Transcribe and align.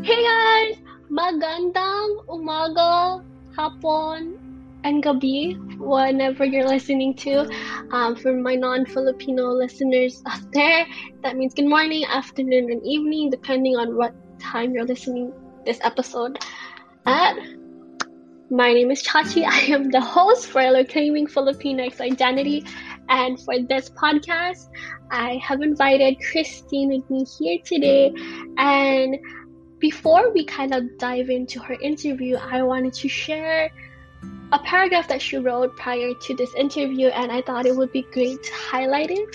Hey 0.00 0.16
guys! 0.24 0.80
Magandang 1.12 2.24
umaga, 2.24 3.20
hapon, 3.52 4.40
and 4.88 5.04
gabi, 5.04 5.60
whenever 5.76 6.48
you're 6.48 6.64
listening 6.64 7.12
to. 7.28 7.44
Um, 7.92 8.16
for 8.16 8.32
my 8.32 8.56
non-Filipino 8.56 9.52
listeners 9.52 10.24
out 10.32 10.48
there, 10.56 10.88
that 11.20 11.36
means 11.36 11.52
good 11.52 11.68
morning, 11.68 12.08
afternoon, 12.08 12.72
and 12.72 12.80
evening, 12.88 13.28
depending 13.28 13.76
on 13.76 13.92
what 13.94 14.16
time 14.40 14.72
you're 14.72 14.88
listening 14.88 15.28
this 15.68 15.78
episode 15.84 16.40
at. 17.04 17.36
My 18.48 18.72
name 18.72 18.90
is 18.90 19.02
Chachi. 19.02 19.44
I 19.48 19.72
am 19.72 19.90
the 19.90 20.00
host 20.00 20.48
for 20.48 20.60
Reclaiming 20.60 21.26
Filipinx 21.26 22.00
Identity. 22.00 22.64
And 23.08 23.40
for 23.40 23.60
this 23.60 23.88
podcast, 23.90 24.68
I 25.10 25.36
have 25.44 25.60
invited 25.60 26.16
Christine 26.20 26.88
with 26.88 27.08
me 27.08 27.24
here 27.38 27.58
today. 27.64 28.12
And 28.56 29.16
before 29.82 30.32
we 30.32 30.44
kind 30.44 30.72
of 30.72 30.96
dive 30.96 31.28
into 31.28 31.58
her 31.58 31.74
interview, 31.74 32.36
I 32.36 32.62
wanted 32.62 32.94
to 32.94 33.08
share 33.08 33.68
a 34.52 34.58
paragraph 34.60 35.08
that 35.08 35.20
she 35.20 35.36
wrote 35.38 35.76
prior 35.76 36.12
to 36.14 36.36
this 36.36 36.54
interview, 36.54 37.08
and 37.08 37.32
I 37.32 37.42
thought 37.42 37.66
it 37.66 37.74
would 37.76 37.90
be 37.90 38.06
great 38.12 38.40
to 38.42 38.52
highlight 38.54 39.10
it. 39.10 39.28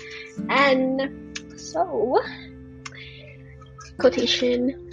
And 0.48 1.38
so, 1.60 2.24
quotation 4.00 4.90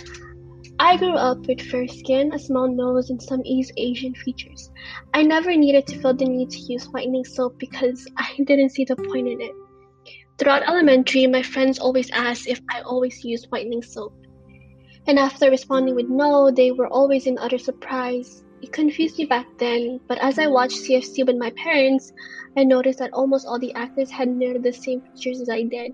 I 0.81 0.97
grew 0.97 1.15
up 1.15 1.47
with 1.47 1.61
fair 1.61 1.87
skin, 1.87 2.35
a 2.35 2.39
small 2.39 2.67
nose, 2.67 3.11
and 3.11 3.23
some 3.23 3.43
East 3.45 3.71
Asian 3.77 4.13
features. 4.13 4.73
I 5.15 5.23
never 5.23 5.55
needed 5.55 5.87
to 5.87 6.01
feel 6.01 6.15
the 6.15 6.25
need 6.25 6.51
to 6.51 6.59
use 6.59 6.87
whitening 6.87 7.25
soap 7.25 7.61
because 7.61 8.09
I 8.17 8.35
didn't 8.45 8.71
see 8.71 8.85
the 8.85 8.97
point 8.97 9.29
in 9.29 9.41
it. 9.41 9.53
Throughout 10.37 10.69
elementary, 10.69 11.29
my 11.29 11.45
friends 11.45 11.79
always 11.79 12.11
asked 12.11 12.49
if 12.49 12.61
I 12.69 12.81
always 12.81 13.25
used 13.25 13.47
whitening 13.53 13.85
soap. 13.85 14.24
And 15.07 15.19
after 15.19 15.51
responding 15.51 15.95
with 15.95 16.09
no, 16.09 16.51
they 16.51 16.73
were 16.73 16.89
always 16.89 17.27
in 17.27 17.39
utter 17.39 17.59
surprise. 17.59 18.43
It 18.63 18.73
confused 18.73 19.19
me 19.19 19.27
back 19.27 19.47
then, 19.59 20.01
but 20.09 20.17
as 20.19 20.39
I 20.39 20.47
watched 20.47 20.79
TFC 20.79 21.27
with 21.27 21.37
my 21.37 21.51
parents, 21.51 22.11
I 22.57 22.65
noticed 22.65 23.01
that 23.01 23.13
almost 23.13 23.47
all 23.47 23.59
the 23.59 23.75
actors 23.75 24.11
had 24.11 24.29
nearly 24.29 24.61
the 24.61 24.73
same 24.73 25.03
features 25.03 25.43
as 25.43 25.51
I 25.51 25.65
did. 25.65 25.93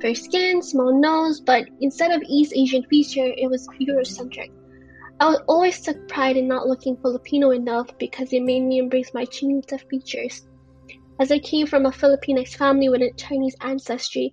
Fair 0.00 0.14
skin, 0.14 0.62
small 0.62 1.00
nose, 1.00 1.40
but 1.40 1.64
instead 1.80 2.12
of 2.12 2.22
East 2.28 2.52
Asian 2.54 2.84
feature, 2.84 3.32
it 3.36 3.50
was 3.50 3.66
Eurocentric. 3.80 4.52
I 5.18 5.36
always 5.48 5.80
took 5.80 6.08
pride 6.08 6.36
in 6.36 6.46
not 6.46 6.68
looking 6.68 6.96
Filipino 6.96 7.50
enough 7.50 7.88
because 7.98 8.32
it 8.32 8.42
made 8.42 8.62
me 8.62 8.78
embrace 8.78 9.12
my 9.12 9.24
Chinita 9.24 9.80
features. 9.90 10.46
As 11.20 11.32
I 11.32 11.40
came 11.40 11.66
from 11.66 11.86
a 11.86 11.90
Filipinx 11.90 12.56
family 12.56 12.88
with 12.88 13.02
a 13.02 13.12
Chinese 13.16 13.56
ancestry, 13.60 14.32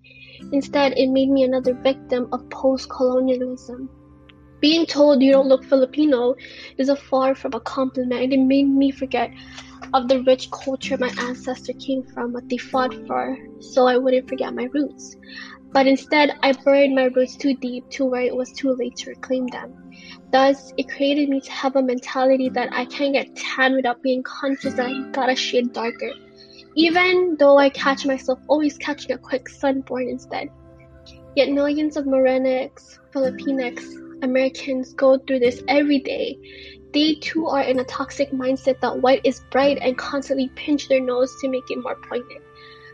instead 0.52 0.98
it 0.98 1.10
made 1.10 1.30
me 1.30 1.44
another 1.44 1.74
victim 1.74 2.28
of 2.32 2.48
post-colonialism. 2.52 3.90
Being 4.60 4.86
told 4.86 5.22
you 5.22 5.32
don't 5.32 5.48
look 5.48 5.64
Filipino 5.64 6.36
is 6.78 6.90
a 6.90 6.96
far 6.96 7.34
from 7.34 7.54
a 7.54 7.62
compliment, 7.62 8.22
and 8.22 8.34
it 8.34 8.40
made 8.40 8.68
me 8.68 8.92
forget 8.92 9.32
of 9.94 10.08
the 10.10 10.22
rich 10.24 10.52
culture 10.52 10.98
my 10.98 11.12
ancestors 11.18 11.76
came 11.80 12.04
from, 12.04 12.34
what 12.34 12.50
they 12.50 12.58
fought 12.58 12.94
for, 13.08 13.38
so 13.62 13.88
I 13.88 13.98
wouldn't 13.98 14.28
forget 14.28 14.54
my 14.54 14.68
roots. 14.74 15.16
But 15.72 15.88
instead, 15.88 16.38
I 16.44 16.52
buried 16.52 16.92
my 16.94 17.06
roots 17.06 17.38
too 17.38 17.56
deep 17.56 17.90
to 17.92 18.06
where 18.06 18.24
it 18.24 18.36
was 18.36 18.52
too 18.52 18.76
late 18.76 18.98
to 18.98 19.12
reclaim 19.12 19.48
them. 19.48 19.74
Thus, 20.32 20.74
it 20.78 20.90
created 20.90 21.30
me 21.30 21.40
to 21.42 21.52
have 21.52 21.76
a 21.76 21.82
mentality 21.82 22.50
that 22.50 22.70
I 22.74 22.86
can't 22.86 23.14
get 23.14 23.36
tan 23.36 23.76
without 23.76 24.02
being 24.02 24.24
conscious 24.24 24.74
that 24.74 24.88
I 24.88 25.12
got 25.12 25.30
a 25.30 25.36
shade 25.36 25.72
darker. 25.72 26.12
Even 26.76 27.38
though 27.40 27.58
I 27.58 27.70
catch 27.70 28.06
myself 28.06 28.40
always 28.48 28.78
catching 28.78 29.12
a 29.12 29.18
quick 29.18 29.48
sunburn 29.48 30.10
instead. 30.10 30.50
Yet 31.36 31.52
millions 31.52 31.96
of 31.98 32.06
Morenix, 32.06 33.00
Filipinx, 33.14 34.09
Americans 34.22 34.94
go 34.94 35.18
through 35.18 35.40
this 35.40 35.64
every 35.68 36.00
day. 36.00 36.38
They 36.94 37.16
too 37.16 37.48
are 37.48 37.62
in 37.62 37.80
a 37.80 37.84
toxic 37.84 38.32
mindset 38.32 38.82
that 38.82 39.02
white 39.02 39.22
is 39.24 39.42
bright 39.52 39.78
and 39.82 39.98
constantly 39.98 40.50
pinch 40.56 40.88
their 40.88 41.02
nose 41.02 41.36
to 41.42 41.50
make 41.50 41.70
it 41.70 41.78
more 41.78 41.98
pointed. 42.08 42.42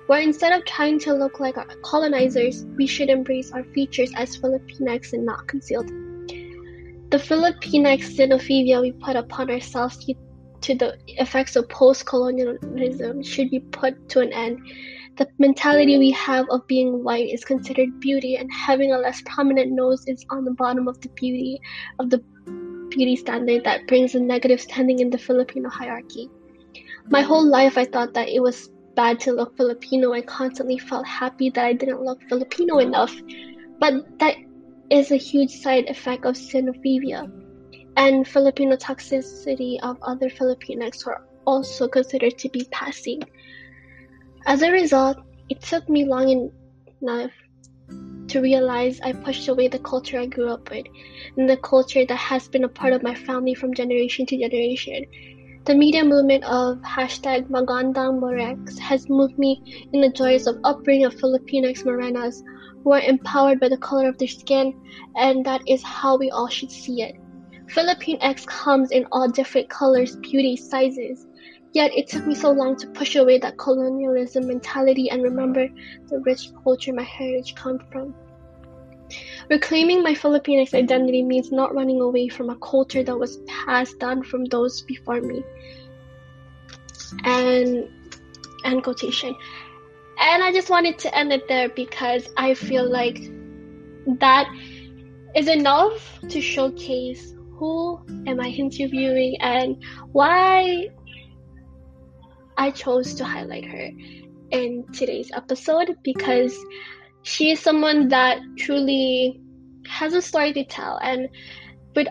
Where 0.07 0.21
instead 0.21 0.51
of 0.51 0.65
trying 0.65 0.99
to 0.99 1.13
look 1.13 1.39
like 1.39 1.57
our 1.57 1.65
colonizers, 1.81 2.65
we 2.77 2.85
should 2.85 3.09
embrace 3.09 3.51
our 3.51 3.63
features 3.63 4.11
as 4.15 4.37
Filipinx 4.37 5.13
and 5.13 5.25
not 5.25 5.47
conceal 5.47 5.83
them. 5.83 6.27
The 7.09 7.17
Filipinx 7.17 8.15
xenophobia 8.15 8.81
we 8.81 8.91
put 8.91 9.15
upon 9.15 9.49
ourselves 9.49 10.05
to 10.61 10.75
the 10.75 10.97
effects 11.07 11.55
of 11.55 11.69
post 11.69 12.05
colonialism 12.05 13.23
should 13.23 13.49
be 13.49 13.59
put 13.59 14.09
to 14.09 14.19
an 14.19 14.33
end. 14.33 14.59
The 15.17 15.29
mentality 15.37 15.95
mm. 15.95 15.99
we 15.99 16.11
have 16.11 16.45
of 16.49 16.67
being 16.67 17.03
white 17.03 17.29
is 17.29 17.45
considered 17.45 17.99
beauty, 17.99 18.35
and 18.35 18.51
having 18.51 18.91
a 18.91 18.97
less 18.97 19.21
prominent 19.25 19.71
nose 19.71 20.03
is 20.07 20.25
on 20.29 20.43
the 20.43 20.51
bottom 20.51 20.87
of 20.87 20.99
the 20.99 21.09
beauty 21.09 21.61
of 21.99 22.09
the 22.09 22.21
beauty 22.89 23.15
standard 23.15 23.63
that 23.63 23.87
brings 23.87 24.15
a 24.15 24.19
negative 24.19 24.59
standing 24.59 24.99
in 24.99 25.09
the 25.09 25.17
Filipino 25.17 25.69
hierarchy. 25.69 26.29
My 27.09 27.21
whole 27.21 27.45
life, 27.45 27.77
I 27.77 27.85
thought 27.85 28.13
that 28.15 28.29
it 28.29 28.41
was 28.41 28.69
bad 28.95 29.19
to 29.21 29.31
look 29.31 29.55
Filipino. 29.55 30.13
I 30.13 30.21
constantly 30.21 30.77
felt 30.77 31.05
happy 31.05 31.49
that 31.51 31.65
I 31.65 31.73
didn't 31.73 32.01
look 32.01 32.21
Filipino 32.27 32.79
enough, 32.79 33.15
but 33.79 34.19
that 34.19 34.35
is 34.89 35.11
a 35.11 35.17
huge 35.17 35.51
side 35.51 35.89
effect 35.89 36.25
of 36.25 36.35
xenophobia. 36.35 37.31
And 37.97 38.27
Filipino 38.27 38.75
toxicity 38.75 39.79
of 39.81 39.97
other 40.01 40.29
Filipinx 40.29 41.07
are 41.07 41.25
also 41.45 41.87
considered 41.87 42.37
to 42.39 42.49
be 42.49 42.67
passing. 42.71 43.23
As 44.47 44.61
a 44.61 44.71
result, 44.71 45.17
it 45.49 45.61
took 45.61 45.89
me 45.89 46.05
long 46.05 46.51
enough 47.01 47.31
to 48.27 48.41
realize 48.41 49.01
I 49.01 49.13
pushed 49.13 49.47
away 49.47 49.67
the 49.67 49.79
culture 49.79 50.19
I 50.19 50.27
grew 50.27 50.49
up 50.49 50.69
with 50.69 50.85
and 51.35 51.49
the 51.49 51.57
culture 51.57 52.05
that 52.05 52.15
has 52.15 52.47
been 52.47 52.63
a 52.63 52.69
part 52.69 52.93
of 52.93 53.01
my 53.01 53.15
family 53.15 53.55
from 53.55 53.73
generation 53.73 54.25
to 54.27 54.37
generation. 54.37 55.05
The 55.65 55.73
media 55.73 56.05
movement 56.05 56.43
of 56.43 56.77
hashtag 56.81 57.47
Magandang 57.49 58.19
Morex 58.19 58.77
has 58.77 59.09
moved 59.09 59.39
me 59.39 59.87
in 59.93 60.01
the 60.01 60.09
joys 60.09 60.45
of 60.45 60.59
upbringing 60.63 61.05
of 61.05 61.15
Filipinx 61.15 61.83
Morenas 61.83 62.43
who 62.83 62.91
are 62.91 63.01
empowered 63.01 63.59
by 63.59 63.69
the 63.69 63.77
color 63.77 64.07
of 64.07 64.19
their 64.19 64.27
skin, 64.27 64.79
and 65.15 65.43
that 65.43 65.61
is 65.67 65.81
how 65.81 66.17
we 66.17 66.29
all 66.29 66.47
should 66.47 66.71
see 66.71 67.01
it. 67.01 67.15
Filipinx 67.65 68.45
comes 68.45 68.91
in 68.91 69.07
all 69.11 69.27
different 69.27 69.69
colors, 69.69 70.17
beauty, 70.17 70.55
sizes. 70.55 71.25
Yet 71.75 71.91
it 71.93 72.07
took 72.07 72.25
me 72.25 72.35
so 72.35 72.51
long 72.51 72.77
to 72.77 72.87
push 72.87 73.17
away 73.17 73.37
that 73.39 73.57
colonialism 73.57 74.47
mentality 74.47 75.09
and 75.09 75.21
remember 75.21 75.67
the 76.07 76.19
rich 76.19 76.49
culture 76.63 76.93
my 76.93 77.03
heritage 77.03 77.53
comes 77.53 77.81
from. 77.91 78.15
Reclaiming 79.49 80.01
my 80.01 80.13
Filipinx 80.13 80.73
identity 80.73 81.21
means 81.21 81.51
not 81.51 81.75
running 81.75 81.99
away 81.99 82.29
from 82.29 82.49
a 82.49 82.55
culture 82.55 83.03
that 83.03 83.19
was 83.19 83.39
passed 83.45 83.99
down 83.99 84.23
from 84.23 84.45
those 84.45 84.83
before 84.83 85.19
me. 85.19 85.43
And 87.25 87.89
and 88.63 88.81
quotation. 88.81 89.35
And 90.17 90.41
I 90.41 90.53
just 90.53 90.69
wanted 90.69 90.97
to 90.99 91.13
end 91.13 91.33
it 91.33 91.45
there 91.49 91.67
because 91.67 92.29
I 92.37 92.53
feel 92.53 92.89
like 92.89 93.19
that 94.21 94.47
is 95.35 95.49
enough 95.49 96.21
to 96.29 96.39
showcase 96.39 97.35
who 97.57 97.99
am 98.27 98.39
I 98.39 98.47
interviewing 98.47 99.35
and 99.41 99.83
why 100.13 100.89
I 102.57 102.71
chose 102.71 103.15
to 103.15 103.25
highlight 103.25 103.65
her 103.65 103.89
in 104.51 104.85
today's 104.93 105.31
episode 105.33 105.95
because 106.03 106.55
she 107.23 107.51
is 107.51 107.59
someone 107.59 108.09
that 108.09 108.39
truly 108.57 109.39
has 109.87 110.13
a 110.13 110.21
story 110.21 110.53
to 110.53 110.63
tell 110.63 110.97
and 111.01 111.27
with 111.95 112.07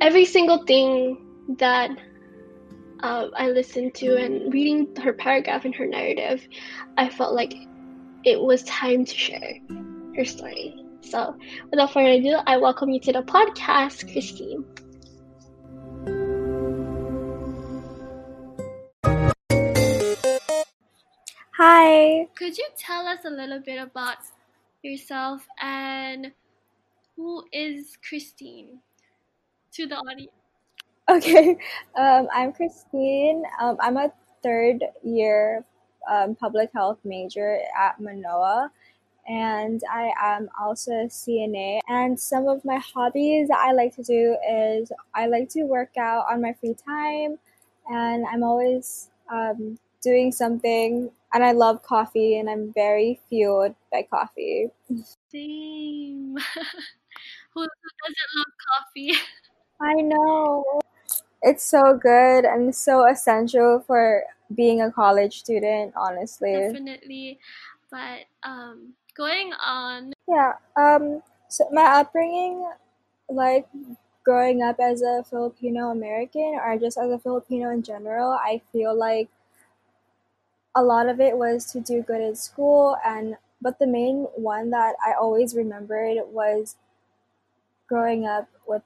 every 0.00 0.24
single 0.24 0.64
thing 0.64 1.56
that 1.58 1.90
uh, 3.02 3.28
I 3.36 3.48
listened 3.48 3.94
to 3.96 4.16
and 4.16 4.52
reading 4.52 4.88
her 5.02 5.12
paragraph 5.12 5.64
and 5.64 5.74
her 5.74 5.86
narrative, 5.86 6.46
I 6.96 7.08
felt 7.08 7.34
like 7.34 7.54
it 8.24 8.40
was 8.40 8.62
time 8.64 9.04
to 9.04 9.14
share 9.14 9.54
her 10.16 10.24
story. 10.24 10.74
So, 11.02 11.36
without 11.70 11.92
further 11.92 12.10
ado, 12.10 12.38
I 12.46 12.56
welcome 12.56 12.90
you 12.90 13.00
to 13.00 13.12
the 13.12 13.22
podcast, 13.22 14.12
Christine. 14.12 14.64
Hi. 21.58 22.28
Could 22.36 22.56
you 22.56 22.68
tell 22.78 23.08
us 23.08 23.24
a 23.24 23.30
little 23.30 23.58
bit 23.58 23.82
about 23.82 24.18
yourself 24.82 25.44
and 25.60 26.30
who 27.16 27.44
is 27.52 27.98
Christine 28.08 28.78
to 29.72 29.86
the 29.86 29.96
audience? 29.96 30.30
Okay, 31.08 31.56
um, 31.98 32.28
I'm 32.32 32.52
Christine. 32.52 33.42
Um, 33.60 33.76
I'm 33.80 33.96
a 33.96 34.12
third 34.42 34.84
year 35.02 35.64
um, 36.08 36.36
public 36.36 36.70
health 36.72 36.98
major 37.04 37.58
at 37.76 38.00
Manoa, 38.00 38.70
and 39.28 39.80
I 39.90 40.12
am 40.22 40.48
also 40.60 40.92
a 40.92 41.08
CNA. 41.08 41.80
And 41.88 42.18
some 42.18 42.46
of 42.46 42.64
my 42.64 42.76
hobbies 42.78 43.48
that 43.48 43.58
I 43.58 43.72
like 43.72 43.96
to 43.96 44.04
do 44.04 44.36
is 44.48 44.92
I 45.12 45.26
like 45.26 45.48
to 45.50 45.64
work 45.64 45.96
out 45.98 46.26
on 46.30 46.40
my 46.40 46.52
free 46.52 46.74
time, 46.74 47.36
and 47.90 48.24
I'm 48.32 48.44
always 48.44 49.10
um, 49.28 49.76
doing 50.02 50.30
something. 50.30 51.10
And 51.32 51.44
I 51.44 51.52
love 51.52 51.82
coffee, 51.82 52.38
and 52.38 52.48
I'm 52.48 52.72
very 52.72 53.20
fueled 53.28 53.74
by 53.92 54.02
coffee. 54.02 54.70
Same. 55.30 56.36
Who, 57.54 57.60
doesn't 57.60 58.30
love 58.36 58.52
coffee? 58.70 59.12
I 59.80 59.94
know. 59.94 60.64
It's 61.42 61.64
so 61.64 61.96
good 61.96 62.44
and 62.44 62.74
so 62.74 63.06
essential 63.06 63.82
for 63.86 64.24
being 64.54 64.82
a 64.82 64.90
college 64.90 65.38
student, 65.40 65.92
honestly. 65.96 66.52
Definitely. 66.52 67.38
But 67.90 68.26
um 68.42 68.94
going 69.16 69.52
on 69.52 70.12
Yeah, 70.26 70.54
um 70.76 71.22
so 71.48 71.68
my 71.72 72.00
upbringing 72.00 72.68
like 73.28 73.66
growing 74.24 74.62
up 74.62 74.76
as 74.80 75.02
a 75.02 75.24
Filipino 75.28 75.90
American 75.90 76.58
or 76.62 76.76
just 76.78 76.98
as 76.98 77.10
a 77.10 77.18
Filipino 77.18 77.70
in 77.70 77.82
general, 77.82 78.30
I 78.32 78.60
feel 78.72 78.98
like 78.98 79.28
a 80.74 80.82
lot 80.82 81.08
of 81.08 81.20
it 81.20 81.36
was 81.38 81.64
to 81.72 81.80
do 81.80 82.02
good 82.02 82.20
in 82.20 82.36
school 82.36 82.96
and 83.04 83.36
but 83.60 83.78
the 83.78 83.86
main 83.86 84.24
one 84.36 84.70
that 84.70 84.94
I 85.04 85.12
always 85.18 85.54
remembered 85.54 86.18
was 86.32 86.76
growing 87.88 88.26
up 88.26 88.48
with 88.66 88.82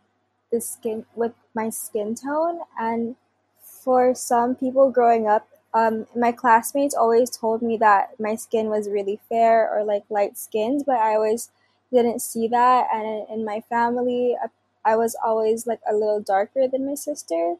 the 0.51 0.61
skin 0.61 1.05
with 1.15 1.33
my 1.55 1.71
skin 1.71 2.15
tone 2.15 2.61
and 2.79 3.17
for 3.63 4.15
some 4.15 4.55
people 4.55 4.91
growing 4.91 5.27
up 5.27 5.49
um, 5.75 6.07
my 6.15 6.31
classmates 6.33 6.95
always 6.95 7.31
told 7.31 7.63
me 7.63 7.79
that 7.79 8.21
my 8.21 8.35
skin 8.35 8.69
was 8.69 8.89
really 8.91 9.19
fair 9.29 9.71
or 9.73 9.83
like 9.85 10.05
light 10.11 10.37
skinned 10.39 10.85
but 10.87 10.97
i 10.97 11.15
always 11.15 11.51
didn't 11.93 12.21
see 12.21 12.49
that 12.49 12.89
and 12.93 13.29
in, 13.31 13.45
my 13.45 13.61
family 13.69 14.37
I 14.85 14.97
was 14.97 15.15
always 15.25 15.67
like 15.67 15.81
a 15.89 15.95
little 15.95 16.21
darker 16.21 16.67
than 16.67 16.87
my 16.87 16.95
sister 16.97 17.55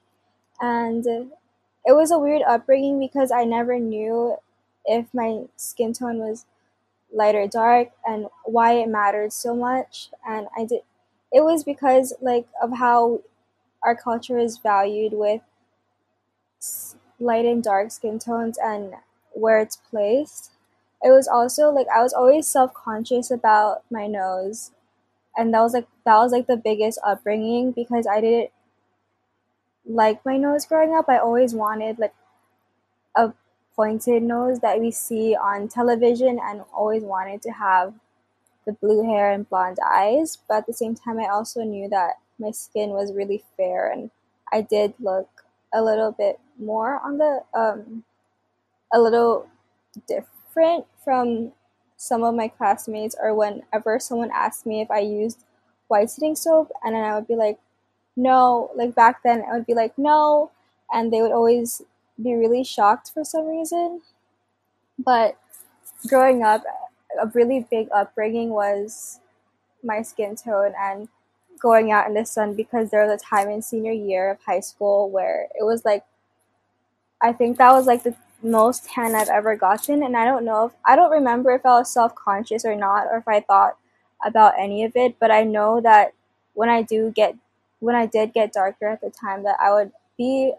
and 0.61 1.07
it 1.87 1.93
was 1.93 2.11
a 2.11 2.19
weird 2.19 2.43
upbringing 2.43 2.99
because 2.99 3.31
i 3.33 3.45
never 3.45 3.79
knew 3.79 4.37
if 4.85 5.07
my 5.15 5.45
skin 5.57 5.93
tone 5.93 6.19
was 6.19 6.47
light 7.13 7.35
or 7.35 7.47
dark 7.49 7.91
and 8.07 8.27
why 8.45 8.73
it 8.75 8.89
mattered 8.89 9.33
so 9.33 9.55
much 9.55 10.11
and 10.27 10.49
i 10.57 10.65
did 10.65 10.83
it 11.33 11.43
was 11.45 11.65
because 11.65 12.15
like 12.21 12.47
of 12.63 12.79
how 12.79 13.21
our 13.85 13.97
culture 13.97 14.39
is 14.39 14.59
valued 14.59 15.13
with 15.15 15.43
light 17.19 17.45
and 17.45 17.63
dark 17.63 17.91
skin 17.91 18.19
tones 18.19 18.59
and 18.63 18.95
where 19.33 19.61
it's 19.61 19.77
placed. 19.77 20.51
It 21.03 21.11
was 21.11 21.27
also 21.29 21.71
like 21.71 21.87
I 21.95 22.03
was 22.03 22.13
always 22.13 22.47
self 22.47 22.73
conscious 22.75 23.31
about 23.31 23.83
my 23.91 24.07
nose, 24.07 24.71
and 25.37 25.55
that 25.55 25.61
was 25.63 25.75
like 25.75 25.89
that 26.07 26.17
was 26.19 26.33
like 26.33 26.47
the 26.49 26.57
biggest 26.57 27.01
upbringing 27.07 27.73
because 27.73 28.07
I 28.07 28.21
didn't 28.21 28.53
like 29.87 30.25
my 30.25 30.37
nose 30.37 30.67
growing 30.67 30.95
up. 30.95 31.07
I 31.09 31.19
always 31.19 31.55
wanted 31.55 31.99
like 31.99 32.15
a 33.17 33.33
pointed 33.75 34.23
nose 34.23 34.61
that 34.61 34.81
we 34.81 34.91
see 34.91 35.35
on 35.35 35.69
television, 35.69 36.39
and 36.43 36.63
always 36.75 37.03
wanted 37.03 37.43
to 37.43 37.51
have 37.53 37.95
the 38.67 38.73
blue 38.73 39.05
hair 39.05 39.31
and 39.31 39.49
blonde 39.49 39.79
eyes. 39.85 40.39
But 40.49 40.59
at 40.59 40.67
the 40.67 40.73
same 40.75 40.95
time, 40.95 41.19
I 41.21 41.29
also 41.29 41.63
knew 41.65 41.89
that 41.91 42.19
my 42.39 42.51
skin 42.51 42.91
was 42.91 43.15
really 43.15 43.45
fair, 43.57 43.91
and 43.91 44.11
I 44.53 44.63
did 44.63 44.95
look 45.01 45.29
a 45.73 45.83
little 45.83 46.13
bit 46.13 46.41
more 46.59 47.01
on 47.05 47.19
the 47.19 47.43
um, 47.55 48.05
a 48.93 49.01
little 49.01 49.49
different 50.09 50.87
from 51.05 51.53
some 51.97 52.25
of 52.25 52.35
my 52.35 52.49
classmates 52.49 53.17
or 53.21 53.35
whenever 53.35 53.99
someone 53.99 54.31
asked 54.33 54.67
me 54.67 54.81
if 54.81 54.91
I 54.91 55.01
used 55.01 55.45
whitening 55.89 56.35
soap 56.37 56.73
and 56.83 56.95
then 56.95 57.05
I 57.05 57.15
would 57.15 57.29
be 57.29 57.37
like 57.37 57.59
no 58.17 58.71
like 58.75 58.95
back 58.95 59.23
then 59.23 59.45
I 59.49 59.55
would 59.55 59.67
be 59.67 59.75
like 59.75 59.97
no 59.97 60.51
and 60.93 61.13
they 61.13 61.23
would 61.23 61.33
always 61.33 61.83
be 62.23 62.35
really 62.35 62.65
shocked 62.65 63.11
for 63.13 63.25
some 63.25 63.47
reason. 63.47 64.03
But 64.99 65.39
growing 66.09 66.43
up 66.43 66.63
a 67.21 67.27
really 67.29 67.67
big 67.71 67.89
upbringing 67.95 68.51
was 68.51 69.21
my 69.83 70.03
skin 70.03 70.37
tone 70.37 70.75
and 70.79 71.09
going 71.61 71.93
out 71.93 72.07
in 72.07 72.15
the 72.15 72.25
sun 72.25 72.55
because 72.55 72.91
there 72.91 73.07
was 73.07 73.21
a 73.21 73.25
time 73.25 73.49
in 73.49 73.63
senior 73.63 73.93
year 73.93 74.31
of 74.31 74.39
high 74.45 74.61
school 74.61 75.11
where 75.11 75.49
it 75.59 75.65
was 75.65 75.85
like 75.85 76.05
I 77.23 77.33
think 77.33 77.59
that 77.59 77.73
was 77.73 77.87
like 77.87 78.03
the 78.03 78.15
most 78.43 78.85
tan 78.87 79.15
I've 79.15 79.29
ever 79.29 79.57
gotten 79.57 80.03
and 80.03 80.17
I 80.17 80.25
don't 80.25 80.45
know 80.45 80.67
if 80.67 80.73
I 80.85 80.97
don't 80.97 81.11
remember 81.11 81.53
if 81.53 81.65
I 81.65 81.79
was 81.79 81.93
self 81.93 82.15
conscious 82.15 82.65
or 82.65 82.75
not 82.75 83.07
or 83.07 83.19
if 83.19 83.29
I 83.29 83.41
thought 83.41 83.77
about 84.25 84.55
any 84.59 84.85
of 84.85 84.93
it, 84.97 85.17
but 85.19 85.31
I 85.31 85.45
know 85.45 85.81
that 85.81 86.13
when 86.55 86.69
I 86.69 86.83
do 86.83 87.11
get 87.11 87.37
when 87.83 87.97
I 87.97 88.07
did 88.07 88.33
get 88.33 88.53
darker 88.53 88.87
at 88.89 89.01
the 89.01 89.11
time 89.11 89.43
that 89.43 89.57
I 89.61 89.73
would 89.73 89.93
be 90.17 90.53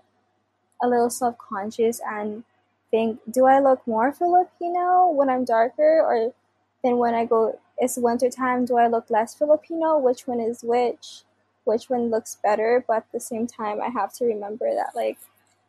a 0.82 0.88
little 0.88 1.10
self 1.10 1.38
conscious 1.38 2.02
and 2.06 2.44
think, 2.92 3.20
do 3.32 3.46
I 3.46 3.60
look 3.60 3.86
more 3.88 4.12
Filipino 4.12 5.10
when 5.10 5.30
I'm 5.30 5.46
darker 5.46 6.02
or 6.02 6.34
than 6.84 6.98
when 6.98 7.14
I 7.14 7.26
go 7.26 7.60
it's 7.78 7.98
winter 7.98 8.30
time, 8.30 8.66
do 8.66 8.78
I 8.78 8.88
look 8.88 9.10
less 9.10 9.34
Filipino? 9.34 9.98
Which 9.98 10.28
one 10.28 10.40
is 10.40 10.64
which? 10.64 11.24
Which 11.64 11.90
one 11.90 12.10
looks 12.12 12.38
better? 12.44 12.84
But 12.88 12.98
at 12.98 13.12
the 13.14 13.20
same 13.20 13.48
time 13.48 13.82
I 13.82 13.90
have 13.90 14.14
to 14.16 14.26
remember 14.26 14.70
that 14.76 14.92
like 14.96 15.18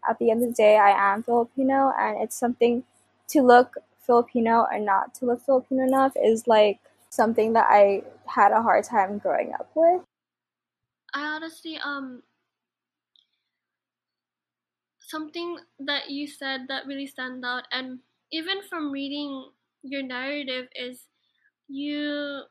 at 0.08 0.18
the 0.18 0.30
end 0.30 0.42
of 0.42 0.50
the 0.50 0.54
day, 0.54 0.76
I 0.76 0.90
am 1.14 1.22
Filipino, 1.22 1.92
and 1.98 2.20
it's 2.20 2.36
something 2.36 2.84
to 3.28 3.42
look 3.42 3.76
Filipino 4.00 4.66
or 4.70 4.78
not 4.78 5.14
to 5.14 5.26
look 5.26 5.40
Filipino 5.40 5.84
enough 5.84 6.12
is 6.22 6.46
like 6.46 6.78
something 7.08 7.54
that 7.54 7.66
I 7.70 8.02
had 8.26 8.52
a 8.52 8.60
hard 8.62 8.84
time 8.84 9.18
growing 9.18 9.54
up 9.54 9.70
with. 9.74 10.02
I 11.14 11.22
honestly 11.22 11.78
um 11.78 12.22
something 14.98 15.58
that 15.78 16.10
you 16.10 16.26
said 16.26 16.62
that 16.68 16.86
really 16.86 17.06
stand 17.06 17.44
out 17.44 17.64
and 17.70 18.00
even 18.32 18.62
from 18.62 18.90
reading 18.90 19.50
your 19.82 20.02
narrative 20.02 20.66
is 20.74 21.06
you 21.68 22.42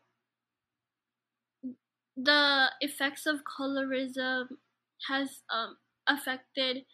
the 2.18 2.72
effects 2.82 3.26
of 3.28 3.44
colorism 3.44 4.48
has 5.08 5.42
um 5.50 5.78
affected 6.08 6.86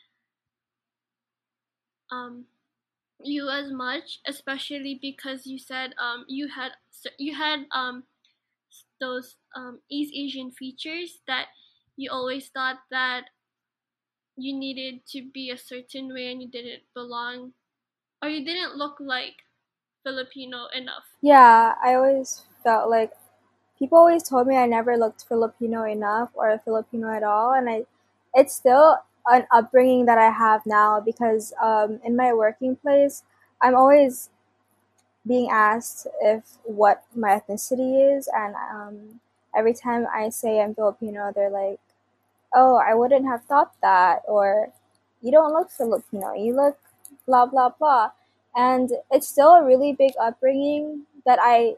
um 2.12 2.46
you 3.24 3.50
as 3.50 3.72
much 3.72 4.20
especially 4.28 5.00
because 5.02 5.46
you 5.48 5.60
said 5.60 5.94
um 6.00 6.26
you 6.28 6.48
had 6.50 6.72
you 7.20 7.36
had 7.36 7.66
um 7.72 8.04
those 9.00 9.38
um 9.56 9.80
east 9.90 10.14
asian 10.16 10.52
features 10.52 11.20
that 11.28 11.48
you 11.98 12.10
always 12.12 12.50
thought 12.50 12.78
that 12.92 13.26
you 14.36 14.58
needed 14.58 15.06
to 15.06 15.30
be 15.34 15.50
a 15.50 15.58
certain 15.58 16.14
way 16.14 16.32
and 16.32 16.42
you 16.42 16.50
didn't 16.50 16.84
belong 16.94 17.52
or 18.22 18.30
you 18.30 18.44
didn't 18.46 18.76
look 18.76 18.98
like 19.00 19.44
filipino 20.04 20.68
enough? 20.76 21.04
Yeah, 21.22 21.76
I 21.84 21.96
always 21.96 22.44
felt 22.64 22.90
like 22.90 23.12
people 23.78 23.98
always 23.98 24.24
told 24.24 24.48
me 24.48 24.58
I 24.58 24.66
never 24.66 24.98
looked 24.98 25.26
Filipino 25.28 25.84
enough 25.84 26.30
or 26.34 26.50
a 26.50 26.60
Filipino 26.60 27.14
at 27.14 27.24
all, 27.24 27.54
and 27.54 27.70
I 27.70 27.86
it's 28.34 28.56
still 28.56 28.98
an 29.28 29.46
upbringing 29.52 30.06
that 30.06 30.18
I 30.18 30.32
have 30.32 30.66
now 30.66 31.00
because 31.00 31.54
um, 31.62 32.00
in 32.04 32.16
my 32.16 32.34
working 32.34 32.76
place, 32.76 33.24
I'm 33.62 33.76
always 33.76 34.30
being 35.28 35.50
asked 35.52 36.08
if 36.22 36.44
what 36.64 37.04
my 37.16 37.40
ethnicity 37.40 38.18
is, 38.18 38.28
and 38.34 38.56
um, 38.56 39.20
every 39.56 39.74
time 39.74 40.08
I 40.14 40.30
say 40.30 40.62
I'm 40.62 40.76
Filipino, 40.76 41.32
they're 41.34 41.50
like, 41.50 41.80
"Oh, 42.54 42.76
I 42.78 42.94
wouldn't 42.96 43.26
have 43.28 43.44
thought 43.46 43.74
that," 43.82 44.24
or 44.28 44.72
"You 45.22 45.32
don't 45.32 45.54
look 45.54 45.72
Filipino. 45.72 46.34
You 46.34 46.56
look 46.56 46.80
blah 47.28 47.46
blah 47.48 47.70
blah." 47.70 48.12
And 48.56 48.92
it's 49.12 49.28
still 49.28 49.54
a 49.56 49.64
really 49.66 49.94
big 49.94 50.14
upbringing 50.20 51.06
that 51.26 51.40
I 51.42 51.78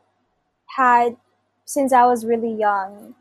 had 0.77 1.17
since 1.65 1.93
I 1.93 2.05
was 2.05 2.25
really 2.25 2.53
young, 2.53 3.15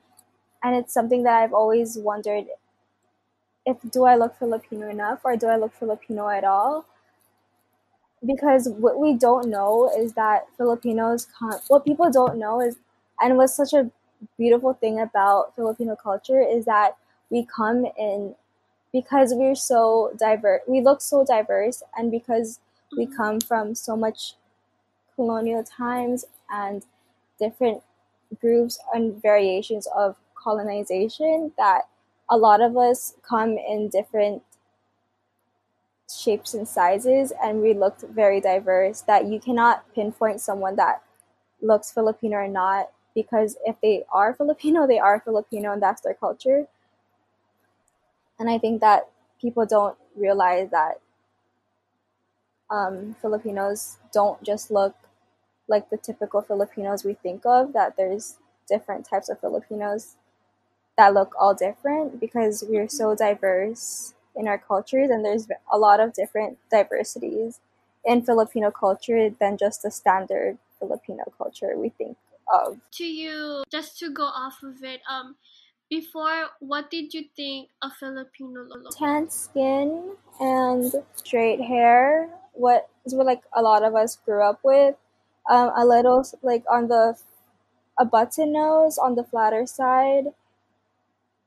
and 0.63 0.77
it's 0.77 0.95
something 0.95 1.25
that 1.25 1.43
I've 1.43 1.55
always 1.55 1.99
wondered 1.99 2.47
if 3.65 3.79
do 3.91 4.05
I 4.05 4.17
look 4.17 4.37
Filipino 4.37 4.89
enough 4.89 5.21
or 5.25 5.35
do 5.37 5.47
I 5.47 5.57
look 5.57 5.73
Filipino 5.73 6.29
at 6.29 6.45
all? 6.45 6.85
Because 8.25 8.69
what 8.69 8.99
we 8.99 9.15
don't 9.15 9.49
know 9.49 9.91
is 9.97 10.13
that 10.13 10.47
Filipinos 10.59 11.27
what 11.69 11.85
people 11.87 12.11
don't 12.11 12.39
know 12.39 12.61
is 12.61 12.77
and 13.21 13.37
what's 13.39 13.55
such 13.55 13.73
a 13.73 13.91
beautiful 14.37 14.75
thing 14.75 15.01
about 15.01 15.55
Filipino 15.57 15.97
culture 15.97 16.41
is 16.41 16.67
that 16.67 16.97
we 17.31 17.47
come 17.47 17.87
in 17.97 18.35
because 18.93 19.35
we're 19.35 19.55
so 19.55 20.13
diverse 20.19 20.63
we 20.69 20.81
look 20.83 21.01
so 21.03 21.25
diverse 21.25 21.83
and 21.97 22.11
because 22.11 22.61
we 22.97 23.07
come 23.07 23.41
from 23.41 23.75
so 23.75 23.97
much 23.97 24.35
colonial 25.17 25.63
times 25.65 26.25
and 26.51 26.85
different 27.39 27.83
groups 28.41 28.79
and 28.95 29.21
variations 29.23 29.89
of 29.97 30.17
colonization 30.35 31.53
that 31.59 31.83
a 32.31 32.37
lot 32.37 32.61
of 32.61 32.77
us 32.77 33.15
come 33.23 33.59
in 33.59 33.89
different 33.89 34.43
shapes 36.19 36.55
and 36.55 36.67
sizes 36.67 37.33
and 37.43 37.61
we 37.61 37.75
looked 37.75 38.03
very 38.03 38.41
diverse 38.41 39.03
that 39.03 39.27
you 39.27 39.39
cannot 39.41 39.85
pinpoint 39.95 40.41
someone 40.41 40.77
that 40.77 41.03
looks 41.61 41.91
Filipino 41.91 42.39
or 42.39 42.49
not 42.49 42.91
because 43.15 43.57
if 43.65 43.77
they 43.83 44.05
are 44.13 44.35
Filipino, 44.41 44.87
they 44.87 44.99
are 44.99 45.21
Filipino 45.21 45.73
and 45.73 45.83
that's 45.83 46.01
their 46.01 46.15
culture. 46.15 46.67
And 48.39 48.49
I 48.49 48.59
think 48.59 48.81
that 48.81 49.09
people 49.41 49.67
don't 49.67 49.97
realize 50.17 50.71
that 50.71 51.01
um, 52.71 53.17
Filipinos 53.21 53.99
don't 54.13 54.43
just 54.43 54.71
look 54.71 54.95
like 55.69 55.91
the 55.91 55.97
typical 55.97 56.41
Filipinos 56.41 57.05
we 57.05 57.15
think 57.15 57.45
of, 57.45 57.73
that 57.73 57.97
there's 57.97 58.37
different 58.69 59.09
types 59.09 59.29
of 59.29 59.41
Filipinos 59.41 60.17
that 60.97 61.15
look 61.15 61.35
all 61.39 61.55
different 61.55 62.21
because 62.21 62.65
we're 62.69 62.89
so 62.89 63.15
diverse 63.15 64.15
in 64.37 64.49
our 64.49 64.59
cultures 64.59 65.11
and 65.11 65.25
there's 65.25 65.49
a 65.73 65.79
lot 65.79 66.01
of 66.01 66.13
different 66.13 66.59
diversities 66.71 67.61
in 68.05 68.23
Filipino 68.23 68.71
culture 68.71 69.31
than 69.41 69.57
just 69.57 69.83
the 69.83 69.91
standard 69.91 70.59
Filipino 70.79 71.25
culture 71.37 71.77
we 71.77 71.91
think 71.91 72.17
of. 72.53 72.79
To 72.93 73.05
you, 73.05 73.63
just 73.71 73.99
to 73.99 74.11
go 74.11 74.25
off 74.25 74.63
of 74.63 74.83
it, 74.83 75.01
um, 75.09 75.37
before, 75.91 76.47
what 76.61 76.91
did 76.91 77.13
you 77.13 77.25
think 77.37 77.69
a 77.83 77.91
Filipino 77.91 78.63
look? 78.63 78.97
Tan 78.97 79.29
skin 79.29 80.15
and 80.39 80.95
straight 81.17 81.61
hair. 81.61 82.31
What 82.53 82.89
is 83.05 83.15
what 83.15 83.27
like 83.27 83.43
a 83.55 83.61
lot 83.61 83.83
of 83.83 83.95
us 83.95 84.17
grew 84.17 84.43
up 84.43 84.61
with. 84.63 84.95
Um, 85.51 85.73
a 85.77 85.85
little 85.85 86.25
like 86.43 86.63
on 86.71 86.87
the 86.87 87.19
a 87.99 88.05
button 88.05 88.53
nose 88.53 88.99
on 88.99 89.17
the 89.17 89.25
flatter 89.25 89.67
side. 89.67 90.27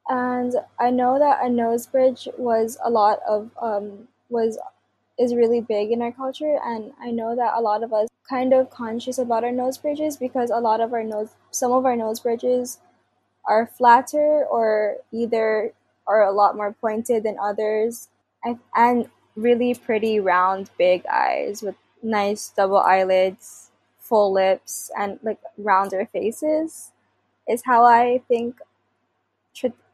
And 0.09 0.55
I 0.79 0.89
know 0.91 1.17
that 1.19 1.45
a 1.45 1.49
nose 1.49 1.87
bridge 1.87 2.27
was 2.37 2.77
a 2.83 2.89
lot 2.89 3.19
of 3.27 3.51
um, 3.61 4.07
was 4.29 4.59
is 5.19 5.35
really 5.35 5.61
big 5.61 5.91
in 5.91 6.01
our 6.01 6.11
culture. 6.11 6.57
And 6.63 6.91
I 7.01 7.11
know 7.11 7.35
that 7.35 7.53
a 7.55 7.61
lot 7.61 7.83
of 7.83 7.93
us 7.93 8.09
kind 8.29 8.53
of 8.53 8.69
conscious 8.69 9.17
about 9.17 9.43
our 9.43 9.51
nose 9.51 9.77
bridges 9.77 10.17
because 10.17 10.49
a 10.49 10.59
lot 10.59 10.81
of 10.81 10.93
our 10.93 11.03
nose 11.03 11.29
some 11.51 11.71
of 11.71 11.85
our 11.85 11.95
nose 11.95 12.19
bridges 12.19 12.79
are 13.47 13.67
flatter 13.67 14.45
or 14.49 14.97
either 15.11 15.73
are 16.07 16.23
a 16.23 16.31
lot 16.31 16.55
more 16.55 16.73
pointed 16.73 17.23
than 17.23 17.37
others. 17.41 18.09
And 18.75 19.09
really 19.35 19.73
pretty 19.73 20.19
round 20.19 20.69
big 20.77 21.05
eyes 21.07 21.61
with 21.61 21.75
nice 22.03 22.49
double 22.49 22.77
eyelids 22.77 23.71
full 23.99 24.31
lips 24.31 24.91
and 24.97 25.19
like 25.23 25.39
rounder 25.57 26.07
faces 26.11 26.91
is 27.47 27.63
how 27.65 27.83
i 27.85 28.21
think 28.27 28.57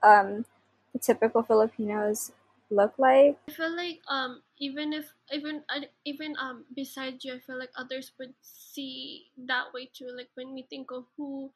um, 0.03 0.45
the 0.93 0.99
typical 0.99 1.43
filipinos 1.43 2.31
look 2.69 2.93
like 2.97 3.37
i 3.47 3.51
feel 3.51 3.75
like 3.75 3.99
um 4.07 4.41
even 4.59 4.93
if 4.93 5.11
even 5.33 5.63
uh, 5.69 5.81
even 6.05 6.35
um 6.39 6.65
besides 6.75 7.25
you 7.25 7.33
i 7.33 7.39
feel 7.39 7.57
like 7.57 7.71
others 7.75 8.11
would 8.19 8.33
see 8.41 9.25
that 9.37 9.73
way 9.73 9.89
too 9.91 10.09
like 10.15 10.29
when 10.35 10.53
we 10.53 10.61
think 10.69 10.91
of 10.91 11.05
who 11.17 11.51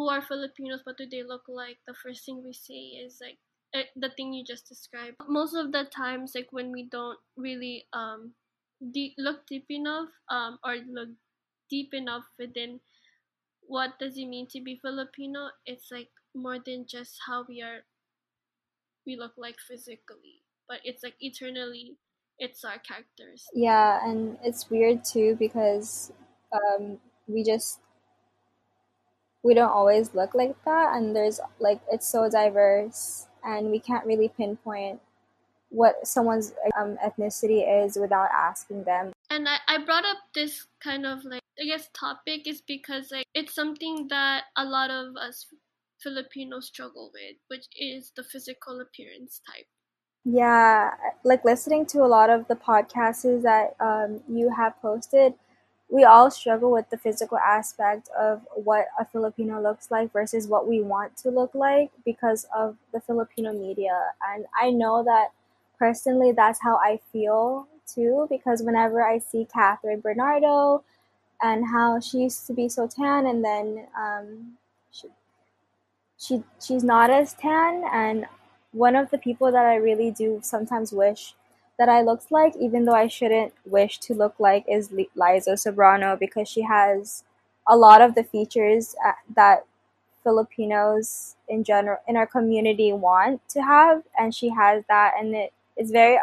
who 0.00 0.08
are 0.08 0.22
Filipinos, 0.22 0.80
what 0.84 0.96
do 0.96 1.04
they 1.06 1.22
look 1.22 1.44
like, 1.46 1.76
the 1.86 1.92
first 1.92 2.24
thing 2.24 2.42
we 2.42 2.54
say 2.54 2.96
is 3.04 3.18
like 3.20 3.36
eh, 3.74 3.84
the 3.96 4.08
thing 4.16 4.32
you 4.32 4.42
just 4.42 4.66
described. 4.66 5.16
Most 5.28 5.54
of 5.54 5.72
the 5.72 5.84
times, 5.94 6.32
like 6.34 6.48
when 6.52 6.72
we 6.72 6.84
don't 6.84 7.18
really 7.36 7.84
um 7.92 8.32
de- 8.80 9.14
look 9.18 9.46
deep 9.46 9.66
enough 9.68 10.08
um 10.30 10.58
or 10.64 10.76
look 10.88 11.10
deep 11.68 11.92
enough 11.92 12.24
within 12.38 12.80
what 13.66 13.98
does 13.98 14.16
it 14.16 14.26
mean 14.26 14.46
to 14.48 14.60
be 14.62 14.80
Filipino, 14.82 15.50
it's 15.66 15.90
like 15.90 16.08
more 16.34 16.58
than 16.58 16.86
just 16.86 17.18
how 17.26 17.44
we 17.48 17.62
are 17.62 17.80
we 19.06 19.16
look 19.16 19.32
like 19.36 19.56
physically, 19.58 20.42
but 20.68 20.80
it's 20.84 21.02
like 21.02 21.14
eternally 21.20 21.96
it's 22.38 22.64
our 22.64 22.78
characters. 22.78 23.46
Yeah, 23.52 24.00
and 24.08 24.38
it's 24.42 24.70
weird 24.70 25.04
too 25.04 25.36
because 25.38 26.12
um, 26.52 26.98
we 27.28 27.44
just 27.44 27.80
we 29.42 29.54
don't 29.54 29.70
always 29.70 30.14
look 30.14 30.34
like 30.34 30.56
that 30.64 30.96
and 30.96 31.14
there's 31.14 31.40
like 31.58 31.80
it's 31.90 32.06
so 32.06 32.28
diverse 32.28 33.26
and 33.44 33.70
we 33.70 33.78
can't 33.78 34.04
really 34.04 34.28
pinpoint 34.28 35.00
what 35.70 36.06
someone's 36.06 36.52
um, 36.76 36.98
ethnicity 37.04 37.84
is 37.84 37.96
without 37.96 38.28
asking 38.32 38.84
them 38.84 39.12
and 39.30 39.48
I, 39.48 39.56
I 39.68 39.78
brought 39.78 40.04
up 40.04 40.18
this 40.34 40.66
kind 40.82 41.06
of 41.06 41.24
like 41.24 41.40
i 41.60 41.64
guess 41.64 41.88
topic 41.94 42.46
is 42.46 42.60
because 42.60 43.10
like 43.10 43.26
it's 43.34 43.54
something 43.54 44.08
that 44.08 44.44
a 44.56 44.64
lot 44.64 44.90
of 44.90 45.16
us 45.16 45.46
filipinos 46.02 46.66
struggle 46.66 47.10
with 47.12 47.36
which 47.48 47.66
is 47.76 48.12
the 48.16 48.24
physical 48.24 48.80
appearance 48.80 49.40
type 49.46 49.66
yeah 50.24 50.90
like 51.24 51.44
listening 51.44 51.86
to 51.86 51.98
a 51.98 52.06
lot 52.06 52.30
of 52.30 52.46
the 52.48 52.54
podcasts 52.54 53.42
that 53.42 53.74
um, 53.80 54.20
you 54.28 54.50
have 54.54 54.80
posted 54.80 55.34
we 55.90 56.04
all 56.04 56.30
struggle 56.30 56.70
with 56.70 56.88
the 56.90 56.98
physical 56.98 57.38
aspect 57.38 58.08
of 58.18 58.46
what 58.54 58.86
a 58.98 59.04
Filipino 59.04 59.60
looks 59.60 59.90
like 59.90 60.12
versus 60.12 60.46
what 60.46 60.68
we 60.68 60.80
want 60.80 61.16
to 61.18 61.30
look 61.30 61.54
like 61.54 61.90
because 62.04 62.46
of 62.54 62.76
the 62.92 63.00
Filipino 63.00 63.52
media. 63.52 64.12
And 64.28 64.46
I 64.58 64.70
know 64.70 65.02
that 65.02 65.30
personally, 65.78 66.32
that's 66.32 66.60
how 66.62 66.76
I 66.76 67.00
feel 67.12 67.66
too, 67.86 68.28
because 68.30 68.62
whenever 68.62 69.02
I 69.02 69.18
see 69.18 69.46
Kathryn 69.52 70.00
Bernardo 70.00 70.84
and 71.42 71.66
how 71.66 71.98
she 71.98 72.18
used 72.18 72.46
to 72.46 72.52
be 72.52 72.68
so 72.68 72.86
tan 72.86 73.26
and 73.26 73.44
then 73.44 73.88
um, 73.98 74.58
she, 76.20 76.36
she 76.36 76.44
she's 76.60 76.84
not 76.84 77.10
as 77.10 77.32
tan 77.34 77.82
and 77.92 78.26
one 78.72 78.94
of 78.94 79.10
the 79.10 79.18
people 79.18 79.50
that 79.50 79.64
I 79.64 79.76
really 79.76 80.10
do 80.10 80.40
sometimes 80.42 80.92
wish 80.92 81.34
that 81.78 81.88
I 81.88 82.02
looked 82.02 82.30
like, 82.30 82.54
even 82.60 82.84
though 82.84 82.94
I 82.94 83.08
shouldn't 83.08 83.54
wish 83.64 83.98
to 84.00 84.14
look 84.14 84.34
like, 84.38 84.64
is 84.68 84.92
Liza 84.92 85.52
Soberano 85.52 86.18
because 86.18 86.46
she 86.46 86.60
has 86.60 87.24
a 87.66 87.76
lot 87.76 88.02
of 88.02 88.14
the 88.14 88.22
features 88.22 88.94
uh, 89.04 89.12
that 89.34 89.64
Filipinos 90.22 91.36
in 91.48 91.64
general 91.64 91.96
in 92.06 92.16
our 92.16 92.26
community 92.26 92.92
want 92.92 93.40
to 93.48 93.62
have, 93.62 94.02
and 94.18 94.34
she 94.34 94.50
has 94.50 94.84
that, 94.88 95.14
and 95.18 95.34
it 95.34 95.52
is 95.76 95.90
very 95.90 96.18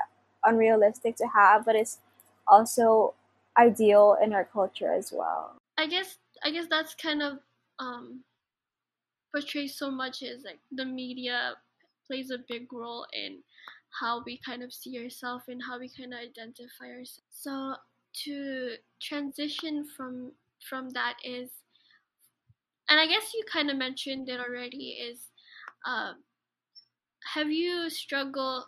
unrealistic 0.46 1.16
to 1.16 1.25
have, 1.25 1.66
but 1.66 1.75
it's 1.75 1.98
also 2.48 3.16
ideal 3.58 4.16
in 4.24 4.34
our 4.34 4.46
culture 4.46 4.94
as 4.94 5.12
well. 5.12 5.56
I 5.77 5.88
guess 5.88 6.18
I 6.44 6.51
guess 6.51 6.68
that's 6.70 6.94
kind 6.94 7.24
of 7.24 7.39
um, 7.80 8.22
portrays 9.38 9.77
so 9.77 9.91
much 9.91 10.22
is 10.22 10.44
like 10.44 10.60
the 10.72 10.86
media 10.86 11.53
plays 12.08 12.32
a 12.32 12.38
big 12.48 12.72
role 12.74 13.06
in 13.13 13.39
how 14.00 14.24
we 14.25 14.39
kind 14.46 14.63
of 14.63 14.74
see 14.74 14.98
ourselves 14.98 15.44
and 15.48 15.62
how 15.67 15.79
we 15.79 15.89
kind 15.89 16.13
of 16.13 16.20
identify 16.20 16.86
ourselves. 16.86 17.22
So 17.32 17.75
to 18.24 18.75
transition 19.01 19.86
from 19.96 20.32
from 20.67 20.89
that 20.89 21.15
is, 21.24 21.50
and 22.89 23.00
I 23.00 23.06
guess 23.06 23.32
you 23.34 23.44
kind 23.51 23.70
of 23.70 23.77
mentioned 23.77 24.27
it 24.27 24.39
already 24.39 24.98
is, 25.10 25.29
uh, 25.86 26.13
have 27.36 27.51
you 27.51 27.89
struggled 27.89 28.65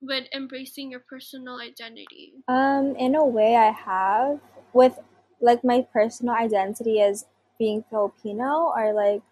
with 0.00 0.24
embracing 0.34 0.90
your 0.90 1.04
personal 1.08 1.60
identity? 1.60 2.32
Um, 2.48 2.96
in 2.96 3.14
a 3.14 3.24
way, 3.24 3.56
I 3.56 3.70
have 3.70 4.40
with 4.72 4.98
like 5.40 5.62
my 5.62 5.86
personal 5.92 6.34
identity 6.34 7.00
as 7.00 7.26
being 7.58 7.84
Filipino 7.88 8.72
or 8.76 8.92
like 8.92 9.22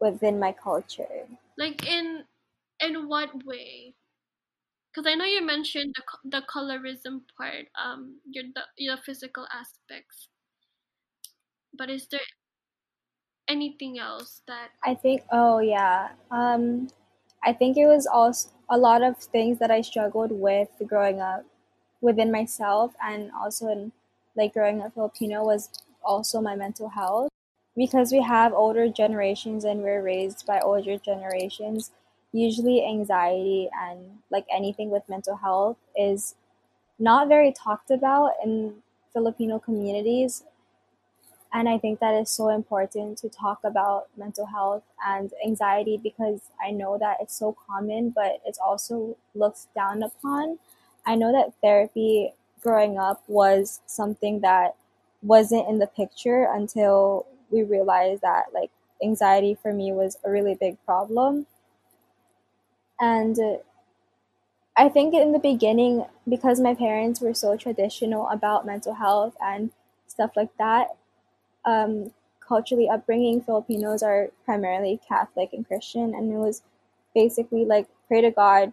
within 0.00 0.38
my 0.38 0.52
culture. 0.52 1.28
Like 1.58 1.84
in 1.86 2.26
in 2.80 3.08
what 3.08 3.44
way? 3.44 3.96
because 4.92 5.06
I 5.08 5.14
know 5.14 5.24
you 5.24 5.42
mentioned 5.46 5.94
the 5.94 6.02
the 6.40 6.42
colorism 6.44 7.24
part, 7.36 7.68
um, 7.76 8.20
your 8.24 8.44
the 8.52 8.66
your 8.76 8.96
physical 8.96 9.46
aspects. 9.52 10.28
But 11.72 11.90
is 11.90 12.08
there 12.08 12.26
anything 13.48 13.98
else 13.98 14.42
that 14.46 14.70
I 14.84 14.94
think? 14.94 15.22
Oh 15.30 15.58
yeah, 15.58 16.12
um, 16.30 16.88
I 17.42 17.52
think 17.52 17.76
it 17.76 17.86
was 17.86 18.06
also 18.06 18.50
a 18.68 18.78
lot 18.78 19.02
of 19.02 19.18
things 19.18 19.58
that 19.58 19.70
I 19.70 19.80
struggled 19.80 20.32
with 20.32 20.70
growing 20.86 21.20
up 21.20 21.44
within 22.00 22.30
myself, 22.30 22.94
and 23.02 23.30
also 23.32 23.68
in 23.68 23.92
like 24.36 24.52
growing 24.52 24.82
up 24.82 24.94
Filipino 24.94 25.44
was 25.44 25.70
also 26.02 26.40
my 26.40 26.54
mental 26.56 26.88
health 26.90 27.30
because 27.76 28.12
we 28.12 28.22
have 28.22 28.52
older 28.52 28.88
generations 28.88 29.64
and 29.64 29.82
we're 29.82 30.02
raised 30.02 30.46
by 30.46 30.60
older 30.60 30.98
generations 30.98 31.90
usually 32.32 32.84
anxiety 32.84 33.68
and 33.82 34.18
like 34.30 34.46
anything 34.52 34.90
with 34.90 35.08
mental 35.08 35.36
health 35.36 35.76
is 35.96 36.34
not 36.98 37.28
very 37.28 37.52
talked 37.52 37.90
about 37.90 38.32
in 38.44 38.74
Filipino 39.12 39.58
communities. 39.58 40.44
And 41.52 41.68
I 41.68 41.78
think 41.78 42.00
that 42.00 42.14
is 42.14 42.28
so 42.28 42.50
important 42.50 43.18
to 43.18 43.28
talk 43.28 43.60
about 43.64 44.08
mental 44.16 44.46
health 44.46 44.82
and 45.06 45.32
anxiety 45.44 45.96
because 45.96 46.40
I 46.62 46.70
know 46.70 46.98
that 46.98 47.16
it's 47.20 47.34
so 47.38 47.56
common, 47.66 48.10
but 48.10 48.40
it's 48.44 48.58
also 48.58 49.16
looked 49.34 49.72
down 49.74 50.02
upon. 50.02 50.58
I 51.06 51.14
know 51.14 51.32
that 51.32 51.54
therapy 51.62 52.34
growing 52.62 52.98
up 52.98 53.22
was 53.28 53.80
something 53.86 54.40
that 54.40 54.74
wasn't 55.22 55.68
in 55.68 55.78
the 55.78 55.86
picture 55.86 56.46
until 56.52 57.26
we 57.50 57.62
realized 57.62 58.22
that 58.22 58.46
like 58.54 58.70
anxiety 59.02 59.54
for 59.60 59.72
me 59.72 59.92
was 59.92 60.18
a 60.24 60.30
really 60.30 60.54
big 60.54 60.76
problem 60.84 61.46
and 63.00 63.38
I 64.76 64.88
think 64.88 65.14
in 65.14 65.32
the 65.32 65.38
beginning, 65.38 66.04
because 66.28 66.60
my 66.60 66.74
parents 66.74 67.20
were 67.20 67.32
so 67.34 67.56
traditional 67.56 68.28
about 68.28 68.66
mental 68.66 68.94
health 68.94 69.34
and 69.40 69.70
stuff 70.06 70.32
like 70.36 70.50
that, 70.58 70.88
um, 71.64 72.12
culturally 72.40 72.88
upbringing 72.88 73.40
Filipinos 73.42 74.02
are 74.02 74.28
primarily 74.44 75.00
Catholic 75.08 75.52
and 75.52 75.66
Christian, 75.66 76.14
and 76.14 76.32
it 76.32 76.36
was 76.36 76.62
basically 77.14 77.64
like 77.64 77.88
pray 78.08 78.20
to 78.20 78.30
God 78.30 78.72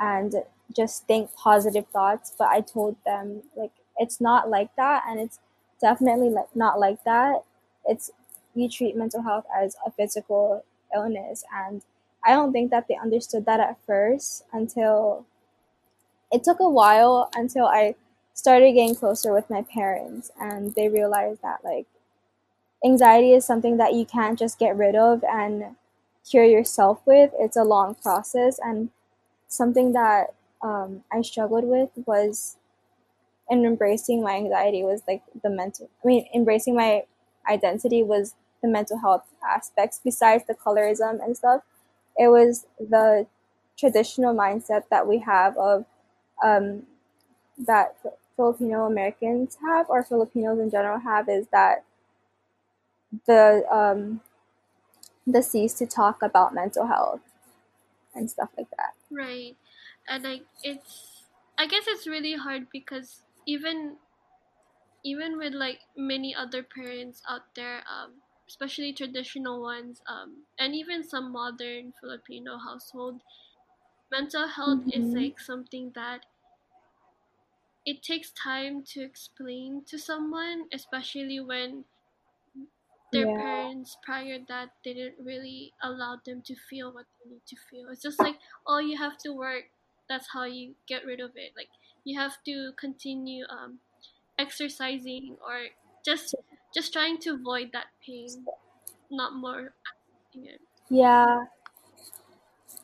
and 0.00 0.34
just 0.74 1.06
think 1.06 1.34
positive 1.34 1.86
thoughts. 1.88 2.32
But 2.38 2.48
I 2.48 2.60
told 2.60 2.96
them 3.04 3.42
like 3.56 3.72
it's 3.98 4.20
not 4.20 4.48
like 4.48 4.74
that, 4.76 5.04
and 5.08 5.20
it's 5.20 5.38
definitely 5.80 6.30
like 6.30 6.54
not 6.56 6.80
like 6.80 7.04
that. 7.04 7.42
It's 7.88 8.10
we 8.54 8.68
treat 8.68 8.96
mental 8.96 9.22
health 9.22 9.46
as 9.56 9.76
a 9.86 9.90
physical 9.90 10.64
illness 10.94 11.44
and 11.54 11.82
I 12.24 12.32
don't 12.32 12.52
think 12.52 12.70
that 12.70 12.88
they 12.88 12.96
understood 12.96 13.46
that 13.46 13.60
at 13.60 13.78
first 13.86 14.44
until 14.52 15.26
it 16.30 16.44
took 16.44 16.60
a 16.60 16.68
while 16.68 17.30
until 17.34 17.66
I 17.66 17.94
started 18.34 18.72
getting 18.72 18.94
closer 18.94 19.32
with 19.32 19.50
my 19.50 19.62
parents 19.62 20.30
and 20.40 20.74
they 20.74 20.88
realized 20.88 21.42
that 21.42 21.64
like 21.64 21.86
anxiety 22.84 23.32
is 23.32 23.44
something 23.44 23.76
that 23.78 23.94
you 23.94 24.04
can't 24.04 24.38
just 24.38 24.58
get 24.58 24.76
rid 24.76 24.94
of 24.94 25.24
and 25.24 25.76
cure 26.28 26.44
yourself 26.44 27.00
with. 27.06 27.32
It's 27.38 27.56
a 27.56 27.64
long 27.64 27.94
process 27.94 28.58
and 28.62 28.90
something 29.48 29.92
that 29.92 30.34
um, 30.62 31.04
I 31.12 31.22
struggled 31.22 31.64
with 31.64 31.90
was 32.06 32.56
and 33.50 33.64
embracing 33.66 34.22
my 34.22 34.36
anxiety 34.36 34.82
was 34.82 35.02
like 35.08 35.22
the 35.42 35.50
mental 35.50 35.90
I 36.04 36.06
mean 36.06 36.28
embracing 36.34 36.74
my 36.76 37.04
identity 37.48 38.02
was 38.02 38.34
the 38.62 38.68
mental 38.68 38.98
health 38.98 39.26
aspects 39.46 40.00
besides 40.02 40.44
the 40.46 40.54
colorism 40.54 41.22
and 41.24 41.36
stuff 41.36 41.62
it 42.16 42.28
was 42.28 42.66
the 42.78 43.26
traditional 43.78 44.34
mindset 44.34 44.82
that 44.90 45.06
we 45.06 45.18
have 45.20 45.56
of 45.56 45.84
um, 46.42 46.82
that 47.56 47.96
Filipino 48.36 48.86
Americans 48.86 49.56
have 49.62 49.88
or 49.88 50.02
Filipinos 50.02 50.58
in 50.58 50.70
general 50.70 50.98
have 50.98 51.28
is 51.28 51.46
that 51.52 51.84
the 53.26 53.64
um, 53.70 54.20
the 55.26 55.42
cease 55.42 55.74
to 55.74 55.86
talk 55.86 56.22
about 56.22 56.54
mental 56.54 56.86
health 56.86 57.20
and 58.14 58.30
stuff 58.30 58.50
like 58.56 58.70
that. 58.70 58.94
Right, 59.10 59.56
and 60.08 60.24
like 60.24 60.42
it's 60.62 61.24
I 61.56 61.66
guess 61.66 61.84
it's 61.86 62.06
really 62.06 62.34
hard 62.34 62.66
because 62.72 63.22
even 63.46 63.96
even 65.04 65.38
with 65.38 65.52
like 65.52 65.80
many 65.96 66.34
other 66.34 66.62
parents 66.62 67.22
out 67.28 67.54
there, 67.54 67.82
um, 67.88 68.12
especially 68.48 68.92
traditional 68.92 69.62
ones, 69.62 70.00
um, 70.06 70.44
and 70.58 70.74
even 70.74 71.02
some 71.02 71.32
modern 71.32 71.92
Filipino 72.00 72.58
household, 72.58 73.20
mental 74.10 74.48
health 74.48 74.80
mm-hmm. 74.80 75.00
is 75.00 75.14
like 75.14 75.38
something 75.40 75.92
that 75.94 76.26
it 77.84 78.02
takes 78.02 78.32
time 78.32 78.82
to 78.82 79.02
explain 79.02 79.82
to 79.86 79.98
someone, 79.98 80.64
especially 80.72 81.40
when 81.40 81.84
their 83.12 83.26
yeah. 83.26 83.36
parents 83.36 83.96
prior 84.04 84.38
that 84.48 84.68
didn't 84.84 85.14
really 85.22 85.72
allow 85.82 86.20
them 86.26 86.42
to 86.42 86.54
feel 86.68 86.92
what 86.92 87.06
they 87.24 87.30
need 87.30 87.46
to 87.46 87.56
feel. 87.70 87.88
It's 87.90 88.02
just 88.02 88.18
like, 88.18 88.36
oh, 88.66 88.78
you 88.78 88.98
have 88.98 89.16
to 89.18 89.32
work. 89.32 89.64
That's 90.08 90.28
how 90.32 90.44
you 90.44 90.74
get 90.86 91.06
rid 91.06 91.20
of 91.20 91.30
it. 91.36 91.52
Like 91.56 91.68
you 92.04 92.18
have 92.18 92.36
to 92.44 92.72
continue 92.78 93.44
um, 93.48 93.78
exercising 94.38 95.36
or 95.44 95.66
just 96.04 96.34
just 96.74 96.92
trying 96.92 97.18
to 97.18 97.34
avoid 97.34 97.70
that 97.72 97.86
pain, 98.04 98.44
not 99.10 99.34
more. 99.34 99.72
Yeah, 100.90 101.44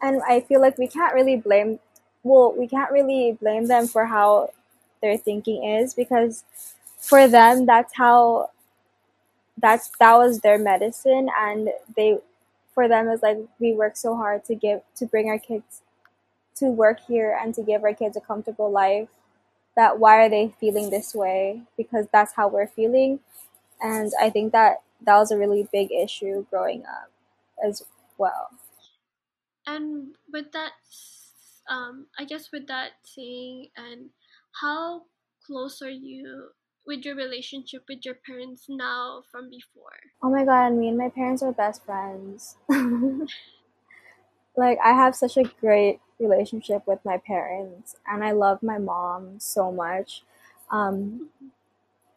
and 0.03 0.23
I 0.29 0.41
feel 0.41 0.61
like 0.61 0.79
we 0.79 0.87
can't 0.89 1.15
really 1.15 1.37
blame. 1.37 1.79
Well, 2.23 2.55
we 2.57 2.67
can't 2.69 2.91
really 2.91 3.37
blame 3.41 3.67
them 3.67 3.87
for 3.87 4.07
how 4.07 4.51
their 5.01 5.17
thinking 5.17 5.65
is 5.65 5.95
because 5.95 6.45
for 6.99 7.29
them 7.29 7.67
that's 7.67 7.95
how 7.95 8.51
that's 9.59 9.91
that 10.01 10.17
was 10.17 10.41
their 10.41 10.59
medicine 10.59 11.29
and 11.39 11.69
they 11.97 12.19
for 12.75 12.89
them 12.89 13.09
is 13.09 13.23
like 13.23 13.39
we 13.61 13.73
work 13.73 13.97
so 13.97 14.17
hard 14.17 14.45
to 14.47 14.55
give 14.55 14.81
to 14.97 15.07
bring 15.07 15.29
our 15.29 15.39
kids 15.39 15.83
to 16.57 16.67
work 16.67 17.01
here 17.07 17.39
and 17.41 17.55
to 17.55 17.63
give 17.63 17.85
our 17.85 17.95
kids 17.95 18.17
a 18.17 18.21
comfortable 18.21 18.71
life 18.71 19.09
that 19.77 19.99
why 19.99 20.25
are 20.25 20.29
they 20.29 20.55
feeling 20.61 20.91
this 20.91 21.15
way 21.15 21.63
because 21.77 22.07
that's 22.13 22.35
how 22.35 22.49
we're 22.49 22.67
feeling 22.67 23.21
and 23.81 24.13
i 24.21 24.31
think 24.31 24.53
that 24.53 24.83
that 25.01 25.17
was 25.17 25.31
a 25.31 25.39
really 25.39 25.69
big 25.73 25.91
issue 25.93 26.47
growing 26.51 26.83
up 26.87 27.11
as 27.65 27.85
well 28.19 28.51
and 29.67 30.15
with 30.33 30.53
that 30.53 30.73
um 31.69 32.07
i 32.19 32.25
guess 32.25 32.51
with 32.53 32.67
that 32.67 32.93
saying 33.03 33.69
and 33.77 34.11
how 34.61 35.03
close 35.47 35.83
are 35.83 35.91
you 35.91 36.49
with 36.87 37.05
your 37.05 37.15
relationship 37.15 37.85
with 37.89 38.05
your 38.05 38.15
parents 38.27 38.67
now 38.69 39.23
from 39.31 39.49
before? 39.51 39.99
Oh 40.23 40.31
my 40.31 40.45
god, 40.45 40.75
me 40.75 40.89
and 40.89 40.99
my 40.99 41.09
parents 41.09 41.43
are 41.43 41.53
best 41.53 41.85
friends. 41.85 42.57
like 44.57 44.79
I 44.85 44.93
have 44.93 45.15
such 45.17 45.37
a 45.37 45.45
great 45.61 46.01
relationship 46.21 46.87
with 46.87 47.01
my 47.05 47.19
parents 47.19 47.97
and 48.07 48.25
I 48.25 48.33
love 48.33 48.63
my 48.63 48.79
mom 48.79 49.41
so 49.41 49.73
much. 49.73 50.23
Um, 50.71 51.29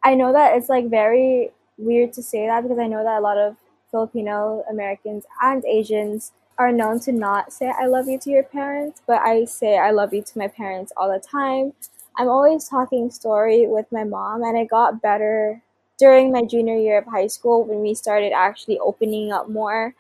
I 0.03 0.15
know 0.15 0.31
that 0.33 0.57
it's 0.57 0.69
like 0.69 0.89
very 0.89 1.51
weird 1.77 2.13
to 2.13 2.23
say 2.23 2.47
that 2.47 2.63
because 2.63 2.79
I 2.79 2.87
know 2.87 3.03
that 3.03 3.19
a 3.19 3.21
lot 3.21 3.37
of 3.37 3.57
Filipino 3.91 4.63
Americans 4.69 5.25
and 5.41 5.63
Asians 5.65 6.31
are 6.57 6.71
known 6.71 6.99
to 7.01 7.11
not 7.11 7.53
say 7.53 7.69
I 7.69 7.85
love 7.85 8.07
you 8.07 8.17
to 8.19 8.29
your 8.29 8.43
parents, 8.43 9.01
but 9.05 9.21
I 9.21 9.45
say 9.45 9.77
I 9.77 9.91
love 9.91 10.13
you 10.13 10.21
to 10.23 10.37
my 10.37 10.47
parents 10.47 10.91
all 10.97 11.11
the 11.11 11.19
time. 11.19 11.73
I'm 12.17 12.29
always 12.29 12.67
talking 12.67 13.11
story 13.11 13.67
with 13.67 13.85
my 13.91 14.03
mom, 14.03 14.41
and 14.43 14.57
it 14.57 14.69
got 14.69 15.01
better 15.01 15.61
during 15.99 16.31
my 16.31 16.43
junior 16.43 16.75
year 16.77 16.97
of 16.97 17.05
high 17.05 17.27
school 17.27 17.63
when 17.63 17.81
we 17.81 17.93
started 17.93 18.31
actually 18.33 18.79
opening 18.79 19.31
up 19.31 19.49
more. 19.49 19.93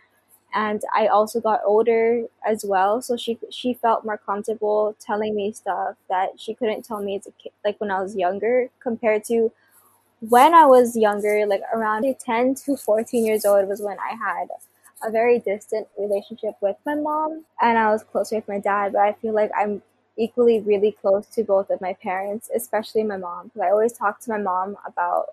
And 0.57 0.81
I 0.95 1.07
also 1.07 1.39
got 1.39 1.61
older 1.73 2.25
as 2.53 2.65
well, 2.65 3.01
so 3.01 3.15
she 3.23 3.33
she 3.51 3.69
felt 3.75 4.05
more 4.05 4.17
comfortable 4.17 4.95
telling 5.09 5.35
me 5.35 5.47
stuff 5.53 5.95
that 6.09 6.29
she 6.43 6.53
couldn't 6.59 6.83
tell 6.87 7.01
me 7.07 7.17
as 7.17 7.27
a 7.27 7.31
kid, 7.41 7.51
like 7.65 7.77
when 7.81 7.91
I 7.91 8.01
was 8.01 8.15
younger, 8.25 8.55
compared 8.87 9.23
to 9.25 9.51
when 10.21 10.53
I 10.53 10.65
was 10.65 10.95
younger, 10.97 11.45
like 11.45 11.63
around 11.73 12.05
10 12.19 12.55
to 12.65 12.77
14 12.77 13.25
years 13.25 13.45
old 13.45 13.67
was 13.67 13.81
when 13.81 13.97
I 13.99 14.15
had 14.15 14.47
a 15.03 15.11
very 15.11 15.39
distant 15.39 15.87
relationship 15.97 16.55
with 16.61 16.77
my 16.85 16.95
mom. 16.95 17.45
And 17.61 17.77
I 17.77 17.91
was 17.91 18.03
closer 18.03 18.37
with 18.37 18.47
my 18.47 18.59
dad, 18.59 18.93
but 18.93 19.01
I 19.01 19.13
feel 19.13 19.33
like 19.33 19.51
I'm 19.57 19.81
equally 20.17 20.59
really 20.59 20.91
close 20.91 21.27
to 21.27 21.43
both 21.43 21.69
of 21.69 21.81
my 21.81 21.93
parents, 21.93 22.49
especially 22.55 23.03
my 23.03 23.17
mom, 23.17 23.45
because 23.47 23.61
I 23.61 23.69
always 23.71 23.93
talk 23.93 24.19
to 24.21 24.31
my 24.31 24.39
mom 24.39 24.77
about 24.85 25.27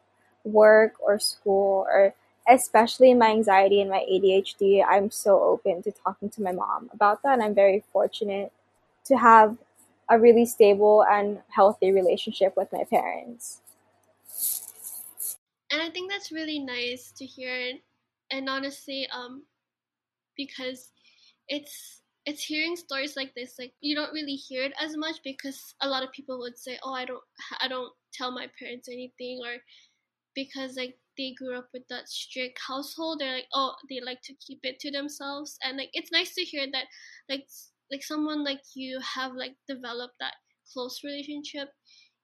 work 0.44 0.94
or 1.00 1.18
school 1.18 1.86
or 1.90 2.14
especially 2.48 3.14
my 3.14 3.30
anxiety 3.30 3.80
and 3.80 3.90
my 3.90 4.04
ADHD. 4.10 4.84
I'm 4.86 5.10
so 5.10 5.42
open 5.42 5.82
to 5.82 5.92
talking 5.92 6.30
to 6.30 6.42
my 6.42 6.52
mom 6.52 6.90
about 6.92 7.22
that. 7.22 7.34
And 7.34 7.42
I'm 7.42 7.54
very 7.54 7.82
fortunate 7.92 8.52
to 9.06 9.16
have 9.16 9.56
a 10.08 10.18
really 10.18 10.44
stable 10.44 11.04
and 11.04 11.40
healthy 11.48 11.90
relationship 11.92 12.56
with 12.56 12.72
my 12.72 12.84
parents. 12.84 13.60
And 15.70 15.80
I 15.80 15.90
think 15.90 16.10
that's 16.10 16.30
really 16.30 16.58
nice 16.58 17.12
to 17.16 17.24
hear. 17.24 17.72
And 18.30 18.48
honestly, 18.48 19.08
um, 19.12 19.42
because 20.36 20.90
it's 21.48 22.00
it's 22.26 22.42
hearing 22.42 22.74
stories 22.74 23.16
like 23.16 23.34
this 23.34 23.56
like 23.58 23.72
you 23.80 23.94
don't 23.94 24.12
really 24.12 24.34
hear 24.34 24.64
it 24.64 24.72
as 24.80 24.96
much 24.96 25.16
because 25.24 25.74
a 25.82 25.88
lot 25.88 26.02
of 26.02 26.10
people 26.12 26.38
would 26.38 26.56
say 26.56 26.78
oh 26.82 26.94
i 26.94 27.04
don't 27.04 27.22
i 27.60 27.68
don't 27.68 27.92
tell 28.12 28.30
my 28.30 28.48
parents 28.58 28.88
anything 28.88 29.40
or 29.44 29.56
because 30.34 30.76
like 30.76 30.96
they 31.16 31.34
grew 31.38 31.56
up 31.56 31.68
with 31.72 31.82
that 31.88 32.08
strict 32.08 32.58
household 32.66 33.18
they're 33.20 33.34
like 33.34 33.48
oh 33.54 33.72
they 33.88 34.00
like 34.04 34.20
to 34.22 34.34
keep 34.46 34.60
it 34.62 34.78
to 34.80 34.90
themselves 34.90 35.56
and 35.62 35.76
like 35.76 35.90
it's 35.92 36.12
nice 36.12 36.34
to 36.34 36.42
hear 36.42 36.66
that 36.72 36.84
like 37.28 37.46
like 37.90 38.02
someone 38.02 38.44
like 38.44 38.62
you 38.74 38.98
have 39.00 39.32
like 39.34 39.54
developed 39.68 40.14
that 40.20 40.34
close 40.72 41.00
relationship 41.04 41.68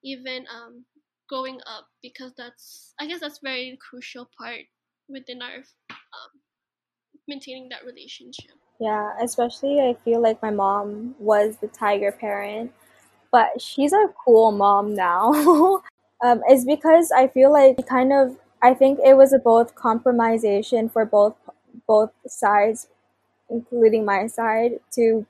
even 0.02 0.44
um 0.54 0.84
growing 1.28 1.60
up 1.66 1.86
because 2.02 2.32
that's 2.36 2.94
i 3.00 3.06
guess 3.06 3.20
that's 3.20 3.40
very 3.42 3.78
crucial 3.88 4.28
part 4.38 4.60
within 5.08 5.42
our 5.42 5.56
um, 5.90 6.32
maintaining 7.28 7.68
that 7.68 7.84
relationship 7.84 8.56
yeah, 8.80 9.12
especially 9.22 9.78
I 9.78 9.94
feel 10.04 10.22
like 10.22 10.40
my 10.40 10.50
mom 10.50 11.14
was 11.18 11.58
the 11.58 11.68
tiger 11.68 12.12
parent, 12.12 12.72
but 13.30 13.60
she's 13.60 13.92
a 13.92 14.08
cool 14.24 14.52
mom 14.52 14.94
now. 14.94 15.32
um, 16.24 16.40
it's 16.48 16.64
because 16.64 17.12
I 17.14 17.28
feel 17.28 17.52
like 17.52 17.86
kind 17.86 18.10
of 18.10 18.38
I 18.62 18.74
think 18.74 18.98
it 19.04 19.14
was 19.16 19.32
a 19.32 19.38
both 19.38 19.74
compromisation 19.74 20.90
for 20.92 21.04
both 21.04 21.34
both 21.86 22.10
sides, 22.26 22.88
including 23.50 24.04
my 24.04 24.26
side, 24.28 24.80
to 24.92 25.26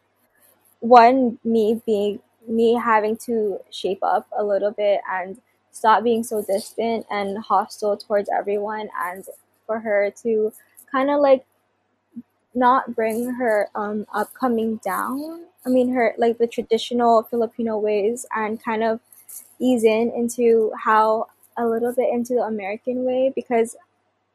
one 0.81 1.39
me 1.45 1.83
being 1.87 2.21
me 2.49 2.75
having 2.75 3.17
to 3.17 3.61
shape 3.71 4.01
up 4.03 4.27
a 4.37 4.45
little 4.45 4.71
bit 4.73 5.01
and 5.11 5.41
stop 5.73 6.05
being 6.05 6.25
so 6.25 6.43
distant 6.43 7.07
and 7.11 7.39
hostile 7.39 7.97
towards 7.97 8.31
everyone 8.31 8.89
and 9.05 9.25
for 9.67 9.81
her 9.81 10.13
to 10.23 10.53
kind 10.93 11.11
of 11.11 11.21
like 11.21 11.47
not 12.55 12.95
bring 12.95 13.35
her 13.35 13.69
um 13.75 14.07
upcoming 14.13 14.77
down. 14.85 15.45
I 15.65 15.69
mean 15.69 15.93
her 15.93 16.15
like 16.19 16.39
the 16.39 16.47
traditional 16.47 17.23
Filipino 17.25 17.79
ways 17.79 18.27
and 18.35 18.63
kind 18.63 18.83
of 18.83 19.01
ease 19.61 19.85
in 19.85 20.13
into 20.15 20.73
how 20.85 21.29
a 21.57 21.67
little 21.67 21.95
bit 21.95 22.13
into 22.13 22.35
the 22.35 22.43
American 22.43 23.05
way 23.05 23.33
because 23.35 23.77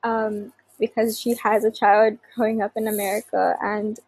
um 0.03 0.53
because 0.79 1.19
she 1.19 1.35
has 1.35 1.63
a 1.63 1.71
child 1.71 2.17
growing 2.35 2.61
up 2.61 2.71
in 2.75 2.87
America 2.87 3.55
and 3.61 3.99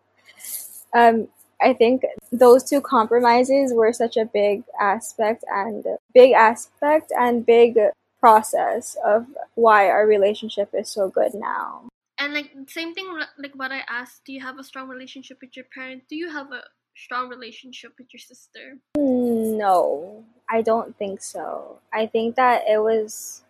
um 0.93 1.28
I 1.62 1.74
think 1.74 2.04
those 2.32 2.63
two 2.63 2.82
compromises 2.82 3.74
were 3.74 3.91
such 3.91 4.15
a 4.15 4.26
big 4.26 4.63
aspect 4.80 5.43
and 5.50 5.84
big 6.13 6.34
aspect 6.34 7.12
and 7.17 7.46
big 7.46 7.78
process 8.20 8.96
of 9.04 9.26
why 9.56 9.89
our 9.89 10.06
relationship 10.06 10.70
is 10.74 10.89
so 10.89 11.10
good 11.10 11.34
now. 11.34 11.88
And 12.20 12.34
like 12.34 12.52
same 12.67 12.93
thing 12.93 13.08
like 13.38 13.54
what 13.56 13.72
I 13.72 13.82
asked, 13.89 14.26
do 14.26 14.34
you 14.34 14.41
have 14.41 14.60
a 14.60 14.63
strong 14.63 14.88
relationship 14.88 15.39
with 15.41 15.56
your 15.56 15.65
parents? 15.74 16.06
Do 16.10 16.15
you 16.15 16.30
have 16.30 16.52
a 16.52 16.63
strong 16.96 17.30
relationship 17.30 17.93
with 17.98 18.08
your 18.13 18.20
sister? 18.20 18.78
No, 18.98 20.26
I 20.49 20.62
don't 20.62 20.95
think 20.97 21.21
so. 21.21 21.79
I 21.93 22.07
think 22.07 22.36
that 22.36 22.63
it 22.67 22.81
was 22.81 23.43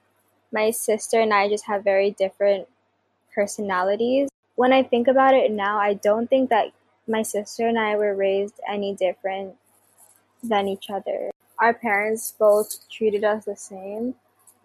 my 0.51 0.71
sister 0.71 1.19
and 1.19 1.33
I 1.33 1.49
just 1.49 1.65
have 1.65 1.83
very 1.83 2.12
different 2.12 2.67
personalities. 3.33 4.29
When 4.55 4.73
I 4.73 4.83
think 4.83 5.07
about 5.07 5.33
it 5.33 5.51
now, 5.51 5.77
I 5.77 5.93
don't 5.93 6.29
think 6.29 6.49
that 6.49 6.71
my 7.07 7.21
sister 7.21 7.67
and 7.67 7.77
I 7.77 7.95
were 7.95 8.15
raised 8.15 8.60
any 8.67 8.95
different 8.95 9.55
than 10.43 10.67
each 10.67 10.89
other. 10.89 11.31
Our 11.60 11.73
parents 11.73 12.33
both 12.38 12.89
treated 12.89 13.23
us 13.23 13.45
the 13.45 13.55
same. 13.55 14.15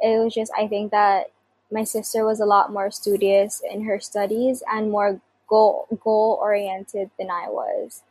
It 0.00 0.22
was 0.22 0.34
just, 0.34 0.52
I 0.56 0.66
think 0.68 0.90
that 0.90 1.30
my 1.70 1.84
sister 1.84 2.24
was 2.24 2.40
a 2.40 2.46
lot 2.46 2.72
more 2.72 2.90
studious 2.90 3.62
in 3.70 3.84
her 3.84 3.98
studies 3.98 4.62
and 4.70 4.90
more 4.90 5.20
goal 5.48 5.86
goal 6.02 6.38
oriented 6.40 7.10
than 7.18 7.30
I 7.30 7.48
was. 7.48 8.02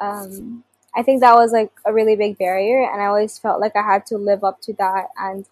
Um, 0.00 0.64
I 0.94 1.02
think 1.02 1.20
that 1.20 1.34
was 1.34 1.52
like 1.52 1.72
a 1.86 1.92
really 1.92 2.16
big 2.16 2.38
barrier, 2.38 2.82
and 2.90 3.00
I 3.02 3.06
always 3.06 3.38
felt 3.38 3.60
like 3.60 3.76
I 3.76 3.82
had 3.82 4.06
to 4.06 4.18
live 4.18 4.44
up 4.44 4.60
to 4.62 4.74
that 4.74 5.08
and 5.18 5.46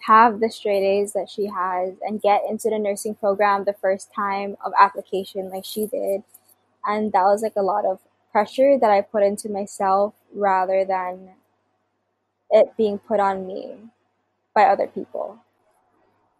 have 0.00 0.40
the 0.40 0.50
straight 0.50 0.84
A's 0.84 1.12
that 1.12 1.30
she 1.30 1.46
has 1.46 1.94
and 2.02 2.20
get 2.20 2.42
into 2.48 2.68
the 2.70 2.78
nursing 2.78 3.14
program 3.14 3.64
the 3.64 3.72
first 3.74 4.12
time 4.14 4.56
of 4.64 4.72
application 4.78 5.48
like 5.50 5.64
she 5.64 5.86
did. 5.86 6.22
And 6.86 7.12
that 7.12 7.24
was 7.24 7.42
like 7.42 7.54
a 7.56 7.62
lot 7.62 7.84
of 7.84 8.00
pressure 8.32 8.78
that 8.80 8.90
I 8.90 9.00
put 9.02 9.22
into 9.22 9.48
myself 9.48 10.14
rather 10.34 10.84
than 10.84 11.30
it 12.50 12.72
being 12.76 12.98
put 12.98 13.20
on 13.20 13.46
me 13.46 13.74
by 14.54 14.64
other 14.64 14.86
people. 14.86 15.38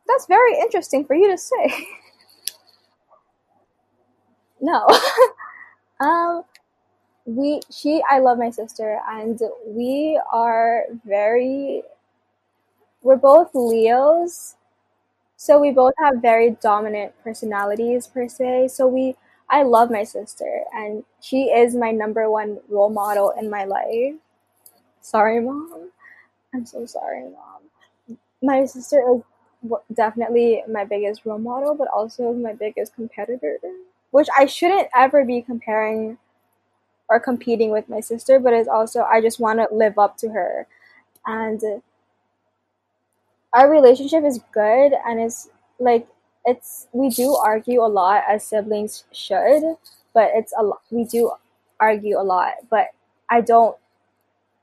That's 0.06 0.26
very 0.26 0.54
interesting 0.60 1.04
for 1.04 1.14
you 1.14 1.30
to 1.30 1.38
say. 1.38 1.88
no. 4.60 4.86
um 6.00 6.44
we 7.24 7.60
she 7.70 8.02
I 8.10 8.18
love 8.18 8.38
my 8.38 8.50
sister 8.50 9.00
and 9.08 9.40
we 9.66 10.20
are 10.32 10.84
very 11.04 11.82
we're 13.02 13.16
both 13.16 13.50
Leos. 13.54 14.56
So 15.36 15.60
we 15.60 15.72
both 15.72 15.94
have 15.98 16.22
very 16.22 16.52
dominant 16.62 17.12
personalities 17.24 18.06
per 18.08 18.28
se. 18.28 18.68
So 18.70 18.86
we 18.88 19.16
I 19.50 19.62
love 19.64 19.90
my 19.90 20.04
sister 20.04 20.62
and 20.74 21.04
she 21.20 21.44
is 21.46 21.74
my 21.76 21.92
number 21.92 22.30
one 22.30 22.60
role 22.68 22.90
model 22.90 23.30
in 23.38 23.50
my 23.50 23.64
life. 23.64 24.14
Sorry, 25.02 25.40
mom. 25.40 25.90
I'm 26.54 26.66
so 26.66 26.86
sorry, 26.86 27.24
mom. 27.24 28.16
My 28.42 28.66
sister 28.66 29.02
is 29.14 29.22
definitely 29.94 30.62
my 30.68 30.84
biggest 30.84 31.26
role 31.26 31.38
model, 31.38 31.74
but 31.74 31.88
also 31.88 32.32
my 32.32 32.52
biggest 32.54 32.94
competitor, 32.94 33.58
which 34.12 34.28
I 34.36 34.46
shouldn't 34.46 34.88
ever 34.94 35.24
be 35.24 35.42
comparing 35.42 36.18
or 37.12 37.20
competing 37.20 37.70
with 37.70 37.88
my 37.88 38.00
sister, 38.00 38.40
but 38.40 38.54
it's 38.54 38.68
also 38.68 39.02
I 39.02 39.20
just 39.20 39.38
want 39.38 39.58
to 39.58 39.68
live 39.74 39.98
up 39.98 40.16
to 40.18 40.30
her. 40.30 40.66
And 41.26 41.60
our 43.52 43.70
relationship 43.70 44.24
is 44.24 44.40
good 44.52 44.92
and 45.06 45.20
it's 45.20 45.50
like 45.78 46.08
it's 46.46 46.88
we 46.92 47.10
do 47.10 47.34
argue 47.34 47.82
a 47.82 47.86
lot 47.86 48.24
as 48.26 48.44
siblings 48.44 49.04
should, 49.12 49.62
but 50.14 50.30
it's 50.34 50.54
a 50.58 50.62
lot 50.62 50.80
we 50.90 51.04
do 51.04 51.30
argue 51.78 52.18
a 52.18 52.24
lot, 52.24 52.54
but 52.70 52.88
I 53.28 53.42
don't 53.42 53.76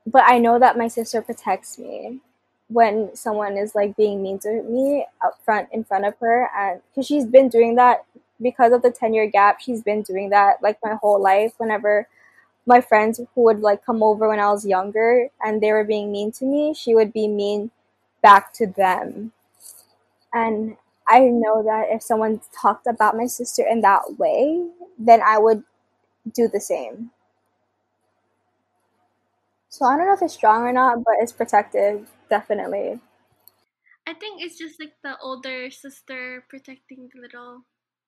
but 0.08 0.24
I 0.26 0.40
know 0.40 0.58
that 0.58 0.78
my 0.78 0.88
sister 0.88 1.22
protects 1.22 1.78
me 1.78 2.20
when 2.68 3.16
someone 3.16 3.58
is 3.58 3.76
like 3.76 3.96
being 3.96 4.24
mean 4.24 4.40
to 4.40 4.64
me 4.64 5.06
up 5.24 5.40
front 5.44 5.70
in 5.72 5.84
front 5.84 6.06
of 6.06 6.16
her 6.20 6.50
and 6.58 6.82
because 6.90 7.06
she's 7.06 7.26
been 7.26 7.50
doing 7.50 7.76
that 7.76 8.06
because 8.42 8.72
of 8.72 8.82
the 8.82 8.92
10 8.92 9.14
year 9.14 9.28
gap 9.30 9.60
she's 9.60 9.82
been 9.82 10.02
doing 10.04 10.30
that 10.30 10.62
like 10.62 10.78
my 10.84 10.96
whole 11.02 11.22
life 11.22 11.54
whenever 11.58 12.08
my 12.70 12.82
friends 12.82 13.20
who 13.36 13.44
would 13.44 13.60
like 13.62 13.86
come 13.86 14.04
over 14.04 14.30
when 14.30 14.40
i 14.40 14.52
was 14.52 14.66
younger 14.66 15.30
and 15.42 15.62
they 15.62 15.72
were 15.72 15.84
being 15.84 16.12
mean 16.12 16.32
to 16.32 16.46
me 16.46 16.74
she 16.74 16.96
would 16.96 17.12
be 17.14 17.28
mean 17.28 17.72
back 18.22 18.54
to 18.54 18.68
them 18.68 19.34
and 20.34 20.78
i 21.08 21.20
know 21.20 21.64
that 21.64 21.88
if 21.90 22.04
someone 22.04 22.42
talked 22.62 22.88
about 22.88 23.18
my 23.18 23.26
sister 23.26 23.66
in 23.70 23.82
that 23.82 24.18
way 24.18 24.68
then 24.98 25.22
i 25.22 25.38
would 25.38 25.64
do 26.34 26.48
the 26.48 26.60
same 26.62 27.12
so 29.70 29.86
I 29.86 29.98
don't 29.98 30.08
know 30.08 30.14
if 30.14 30.22
it's 30.24 30.34
strong 30.34 30.64
or 30.64 30.74
not, 30.74 31.04
but 31.04 31.14
it's 31.22 31.32
protective, 31.32 32.10
definitely. 32.30 33.00
I 34.08 34.14
think 34.14 34.42
it's 34.42 34.58
just 34.58 34.80
like 34.80 34.96
the 35.04 35.18
older 35.22 35.70
sister 35.70 36.44
protecting 36.50 37.10
the 37.14 37.22
little 37.22 37.66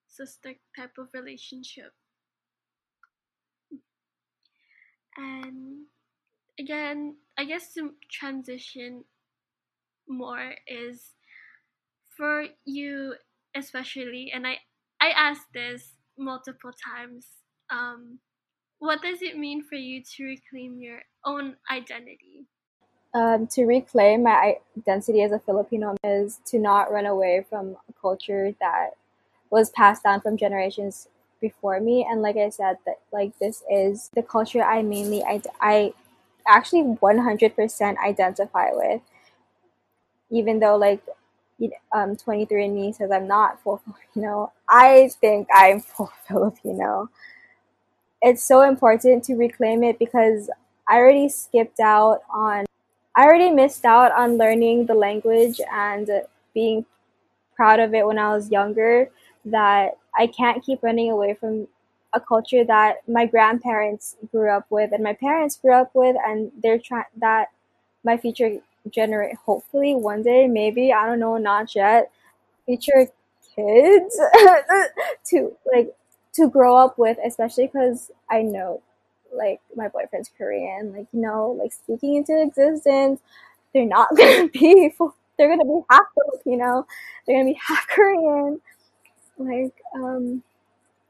sister 0.07 0.55
type 0.75 0.97
of 0.97 1.09
relationship. 1.13 1.93
And 5.17 5.85
again, 6.59 7.15
I 7.37 7.45
guess 7.45 7.73
to 7.73 7.93
transition 8.11 9.03
more 10.07 10.55
is 10.67 11.11
for 12.17 12.45
you 12.65 13.15
especially 13.55 14.31
and 14.33 14.45
I 14.45 14.57
I 14.99 15.11
asked 15.11 15.47
this 15.53 15.93
multiple 16.17 16.71
times 16.85 17.27
um 17.69 18.19
what 18.79 19.01
does 19.03 19.21
it 19.21 19.37
mean 19.37 19.63
for 19.63 19.75
you 19.75 20.01
to 20.15 20.23
reclaim 20.23 20.79
your 20.81 21.01
own 21.23 21.55
identity? 21.71 22.47
Um, 23.13 23.45
to 23.47 23.65
reclaim 23.65 24.23
my 24.23 24.55
identity 24.75 25.21
as 25.21 25.31
a 25.31 25.37
Filipino 25.37 25.95
is 26.03 26.39
to 26.45 26.57
not 26.57 26.91
run 26.91 27.05
away 27.05 27.45
from 27.47 27.77
a 27.87 27.93
culture 28.01 28.55
that 28.59 28.91
was 29.51 29.69
passed 29.69 30.01
down 30.03 30.21
from 30.21 30.35
generations 30.35 31.07
before 31.41 31.79
me. 31.79 32.07
And 32.09 32.21
like 32.21 32.37
I 32.37 32.49
said, 32.49 32.77
that 32.85 32.99
like 33.11 33.37
this 33.39 33.63
is 33.69 34.09
the 34.15 34.23
culture 34.23 34.63
I 34.63 34.81
mainly 34.81 35.23
I, 35.23 35.41
I 35.59 35.93
actually 36.47 36.83
100% 36.83 37.97
identify 37.97 38.69
with, 38.71 39.01
even 40.29 40.59
though 40.59 40.77
like 40.77 41.01
um 41.93 42.15
23andMe 42.15 42.95
says 42.95 43.11
I'm 43.11 43.27
not 43.27 43.61
full 43.61 43.81
Filipino. 43.85 44.53
I 44.69 45.09
think 45.19 45.47
I'm 45.53 45.79
full 45.81 46.11
Filipino 46.27 47.09
it's 48.21 48.43
so 48.43 48.61
important 48.61 49.23
to 49.25 49.35
reclaim 49.35 49.83
it 49.83 49.97
because 49.97 50.49
I 50.87 50.97
already 50.97 51.29
skipped 51.29 51.79
out 51.79 52.19
on, 52.29 52.65
I 53.15 53.23
already 53.23 53.49
missed 53.49 53.83
out 53.83 54.11
on 54.11 54.37
learning 54.37 54.85
the 54.85 54.93
language 54.93 55.59
and 55.71 56.09
being 56.53 56.85
proud 57.55 57.79
of 57.79 57.93
it 57.93 58.05
when 58.05 58.19
I 58.19 58.35
was 58.35 58.51
younger. 58.51 59.09
That 59.45 59.97
I 60.17 60.27
can't 60.27 60.63
keep 60.63 60.83
running 60.83 61.11
away 61.11 61.33
from 61.33 61.67
a 62.13 62.19
culture 62.19 62.63
that 62.65 63.07
my 63.07 63.25
grandparents 63.25 64.17
grew 64.31 64.49
up 64.51 64.65
with 64.69 64.91
and 64.91 65.03
my 65.03 65.13
parents 65.13 65.55
grew 65.57 65.73
up 65.73 65.91
with, 65.93 66.15
and 66.25 66.51
they're 66.61 66.79
trying 66.79 67.05
that 67.17 67.49
my 68.03 68.17
future 68.17 68.59
generate 68.89 69.35
hopefully 69.45 69.95
one 69.95 70.23
day 70.23 70.47
maybe 70.47 70.91
I 70.91 71.05
don't 71.05 71.19
know 71.19 71.37
not 71.37 71.75
yet 71.75 72.11
future 72.65 73.07
kids 73.55 74.19
to 75.25 75.55
like 75.73 75.95
to 76.33 76.49
grow 76.49 76.75
up 76.77 76.97
with, 76.97 77.17
especially 77.25 77.67
because 77.67 78.11
I 78.29 78.41
know 78.41 78.81
like 79.33 79.61
my 79.75 79.87
boyfriend's 79.87 80.29
Korean, 80.37 80.93
like 80.93 81.07
you 81.13 81.21
know, 81.21 81.51
like 81.59 81.73
speaking 81.73 82.15
into 82.15 82.41
existence, 82.41 83.19
they're 83.73 83.85
not 83.85 84.09
gonna 84.17 84.47
be 84.49 84.89
full, 84.97 85.15
they're 85.37 85.49
gonna 85.49 85.65
be 85.65 85.81
half 85.89 86.03
Filipino, 86.15 86.85
they're 87.27 87.37
gonna 87.37 87.51
be 87.53 87.59
half 87.65 87.87
Korean, 87.87 88.61
like 89.45 89.73
um, 89.95 90.43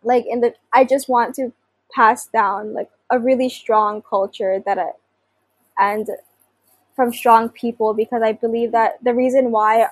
like 0.03 0.25
in 0.27 0.41
the 0.41 0.53
I 0.73 0.85
just 0.85 1.09
want 1.09 1.35
to 1.35 1.53
pass 1.93 2.27
down 2.27 2.73
like 2.73 2.89
a 3.09 3.19
really 3.19 3.49
strong 3.49 4.01
culture 4.01 4.61
that 4.65 4.77
I 4.77 4.91
and 5.77 6.07
from 6.95 7.13
strong 7.13 7.49
people 7.49 7.93
because 7.93 8.21
I 8.21 8.33
believe 8.33 8.71
that 8.71 9.03
the 9.03 9.13
reason 9.13 9.51
why 9.51 9.87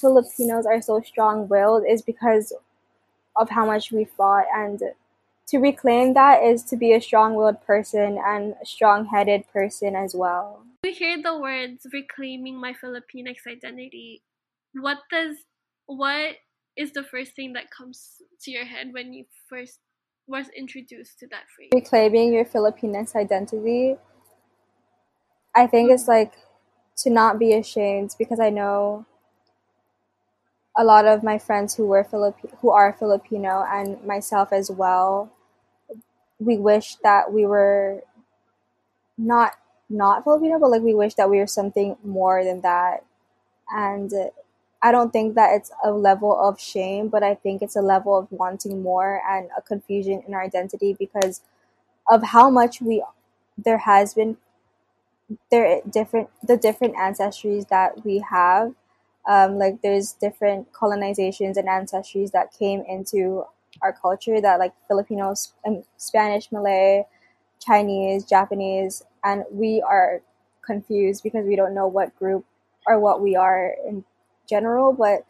Filipinos 0.00 0.66
are 0.66 0.80
so 0.80 1.00
strong 1.00 1.48
willed 1.48 1.84
is 1.88 2.02
because 2.02 2.52
of 3.36 3.50
how 3.50 3.66
much 3.66 3.92
we 3.92 4.04
fought 4.04 4.46
and 4.54 4.82
to 5.48 5.58
reclaim 5.58 6.14
that 6.14 6.42
is 6.42 6.62
to 6.62 6.76
be 6.76 6.92
a 6.92 7.00
strong-willed 7.00 7.64
person 7.64 8.18
and 8.24 8.54
a 8.62 8.66
strong-headed 8.66 9.44
person 9.52 9.96
as 9.96 10.14
well. 10.14 10.62
We 10.84 10.92
hear 10.92 11.20
the 11.22 11.38
words 11.38 11.86
reclaiming 11.92 12.60
my 12.60 12.74
Filipinx 12.74 13.46
identity. 13.46 14.22
What 14.74 14.98
does 15.10 15.36
what 15.86 16.36
is 16.78 16.92
the 16.92 17.02
first 17.02 17.34
thing 17.34 17.52
that 17.54 17.70
comes 17.70 18.22
to 18.42 18.50
your 18.50 18.64
head 18.64 18.88
when 18.92 19.12
you 19.12 19.24
first 19.50 19.80
was 20.28 20.46
introduced 20.56 21.18
to 21.18 21.26
that 21.26 21.42
phrase? 21.54 21.70
Reclaiming 21.74 22.32
your 22.32 22.44
Filipinx 22.44 23.16
identity. 23.16 23.96
I 25.56 25.66
think 25.66 25.90
it's 25.90 26.06
like 26.06 26.34
to 26.98 27.10
not 27.10 27.38
be 27.38 27.52
ashamed 27.52 28.14
because 28.16 28.38
I 28.38 28.50
know 28.50 29.04
a 30.76 30.84
lot 30.84 31.04
of 31.04 31.24
my 31.24 31.38
friends 31.38 31.74
who 31.74 31.86
were 31.86 32.04
Filip- 32.04 32.54
who 32.60 32.70
are 32.70 32.92
Filipino 32.92 33.64
and 33.68 34.02
myself 34.04 34.52
as 34.52 34.70
well, 34.70 35.32
we 36.38 36.56
wish 36.56 36.94
that 37.02 37.32
we 37.32 37.44
were 37.44 38.02
not 39.16 39.54
not 39.90 40.22
Filipino, 40.22 40.60
but 40.60 40.70
like 40.70 40.82
we 40.82 40.94
wish 40.94 41.14
that 41.14 41.28
we 41.28 41.38
were 41.38 41.46
something 41.48 41.96
more 42.04 42.44
than 42.44 42.60
that. 42.60 43.04
And 43.68 44.12
I 44.82 44.92
don't 44.92 45.12
think 45.12 45.34
that 45.34 45.54
it's 45.54 45.72
a 45.84 45.90
level 45.90 46.38
of 46.38 46.60
shame, 46.60 47.08
but 47.08 47.22
I 47.22 47.34
think 47.34 47.62
it's 47.62 47.76
a 47.76 47.82
level 47.82 48.16
of 48.16 48.30
wanting 48.30 48.82
more 48.82 49.20
and 49.28 49.48
a 49.56 49.62
confusion 49.62 50.22
in 50.26 50.34
our 50.34 50.42
identity 50.42 50.94
because 50.98 51.40
of 52.08 52.22
how 52.22 52.50
much 52.50 52.80
we 52.80 53.04
there 53.58 53.78
has 53.78 54.14
been 54.14 54.36
there 55.50 55.80
different 55.90 56.30
the 56.42 56.56
different 56.56 56.94
ancestries 56.96 57.68
that 57.68 58.04
we 58.04 58.18
have. 58.30 58.74
Um, 59.28 59.58
like 59.58 59.82
there's 59.82 60.12
different 60.12 60.72
colonizations 60.72 61.56
and 61.56 61.68
ancestries 61.68 62.30
that 62.32 62.52
came 62.58 62.82
into 62.88 63.44
our 63.82 63.92
culture 63.92 64.40
that 64.40 64.58
like 64.58 64.72
Filipinos, 64.88 65.52
um, 65.66 65.82
Spanish, 65.98 66.50
Malay, 66.50 67.04
Chinese, 67.60 68.24
Japanese, 68.24 69.02
and 69.24 69.44
we 69.52 69.82
are 69.82 70.22
confused 70.64 71.22
because 71.22 71.46
we 71.46 71.56
don't 71.56 71.74
know 71.74 71.86
what 71.86 72.16
group 72.18 72.44
or 72.86 72.98
what 72.98 73.20
we 73.20 73.36
are 73.36 73.74
in 73.86 74.04
general. 74.48 74.92
But 74.92 75.24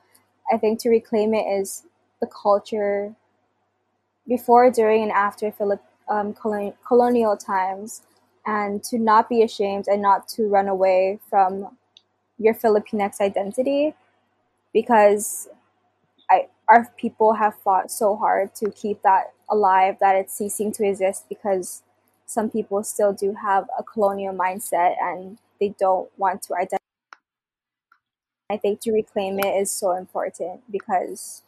I 0.53 0.59
think 0.59 0.81
to 0.83 0.91
reclaim 0.91 1.35
it 1.35 1.47
is 1.61 1.85
the 2.21 2.29
culture 2.29 3.15
before, 4.27 4.71
during, 4.71 5.03
and 5.03 5.13
after 5.13 5.51
Philip 5.51 5.83
um, 6.09 6.33
colon- 6.35 6.75
colonial 6.87 7.37
times, 7.37 8.03
and 8.47 8.83
to 8.85 8.99
not 8.99 9.29
be 9.29 9.43
ashamed 9.43 9.87
and 9.89 10.01
not 10.01 10.29
to 10.29 10.49
run 10.49 10.69
away 10.69 11.19
from 11.29 11.77
your 12.39 12.55
Filipinx 12.55 13.21
identity 13.21 13.95
because 14.73 15.49
I, 16.31 16.49
our 16.69 16.89
people 16.99 17.35
have 17.35 17.55
fought 17.57 17.91
so 17.91 18.17
hard 18.17 18.55
to 18.57 18.71
keep 18.73 19.03
that 19.03 19.33
alive 19.51 19.97
that 20.01 20.17
it's 20.17 20.35
ceasing 20.37 20.73
to 20.73 20.87
exist 20.87 21.27
because 21.29 21.83
some 22.27 22.51
people 22.51 22.83
still 22.85 23.13
do 23.13 23.35
have 23.43 23.67
a 23.79 23.85
colonial 23.85 24.35
mindset 24.35 24.97
and 25.03 25.39
they 25.61 25.75
don't 25.81 26.11
want 26.19 26.43
to 26.45 26.55
identify. 26.55 26.78
I 28.51 28.57
think 28.57 28.81
to 28.81 28.93
reclaim 28.93 29.39
it 29.39 29.61
is 29.61 29.71
so 29.71 29.93
important 29.93 30.63
because 30.71 31.43